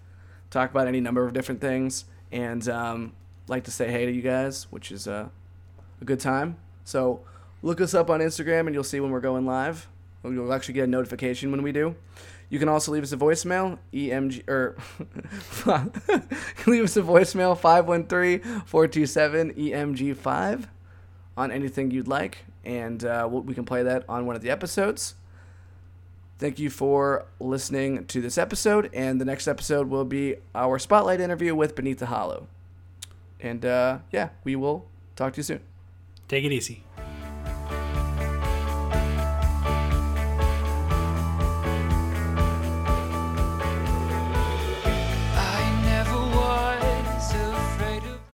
[0.49, 3.13] talk about any number of different things, and um,
[3.49, 5.29] like to say hey to you guys, which is uh,
[6.01, 6.57] a good time.
[6.85, 7.21] So
[7.61, 9.89] look us up on Instagram, and you'll see when we're going live.
[10.25, 11.97] You'll actually get a notification when we do.
[12.51, 14.77] You can also leave us a voicemail, EMG, or
[16.67, 17.57] leave us a voicemail,
[18.67, 20.65] 513-427-EMG5
[21.37, 25.15] on anything you'd like, and uh, we can play that on one of the episodes.
[26.41, 31.21] Thank you for listening to this episode, and the next episode will be our spotlight
[31.21, 32.49] interview with the Hollow.
[33.39, 35.61] And uh, yeah, we will talk to you soon.
[36.27, 36.83] Take it easy.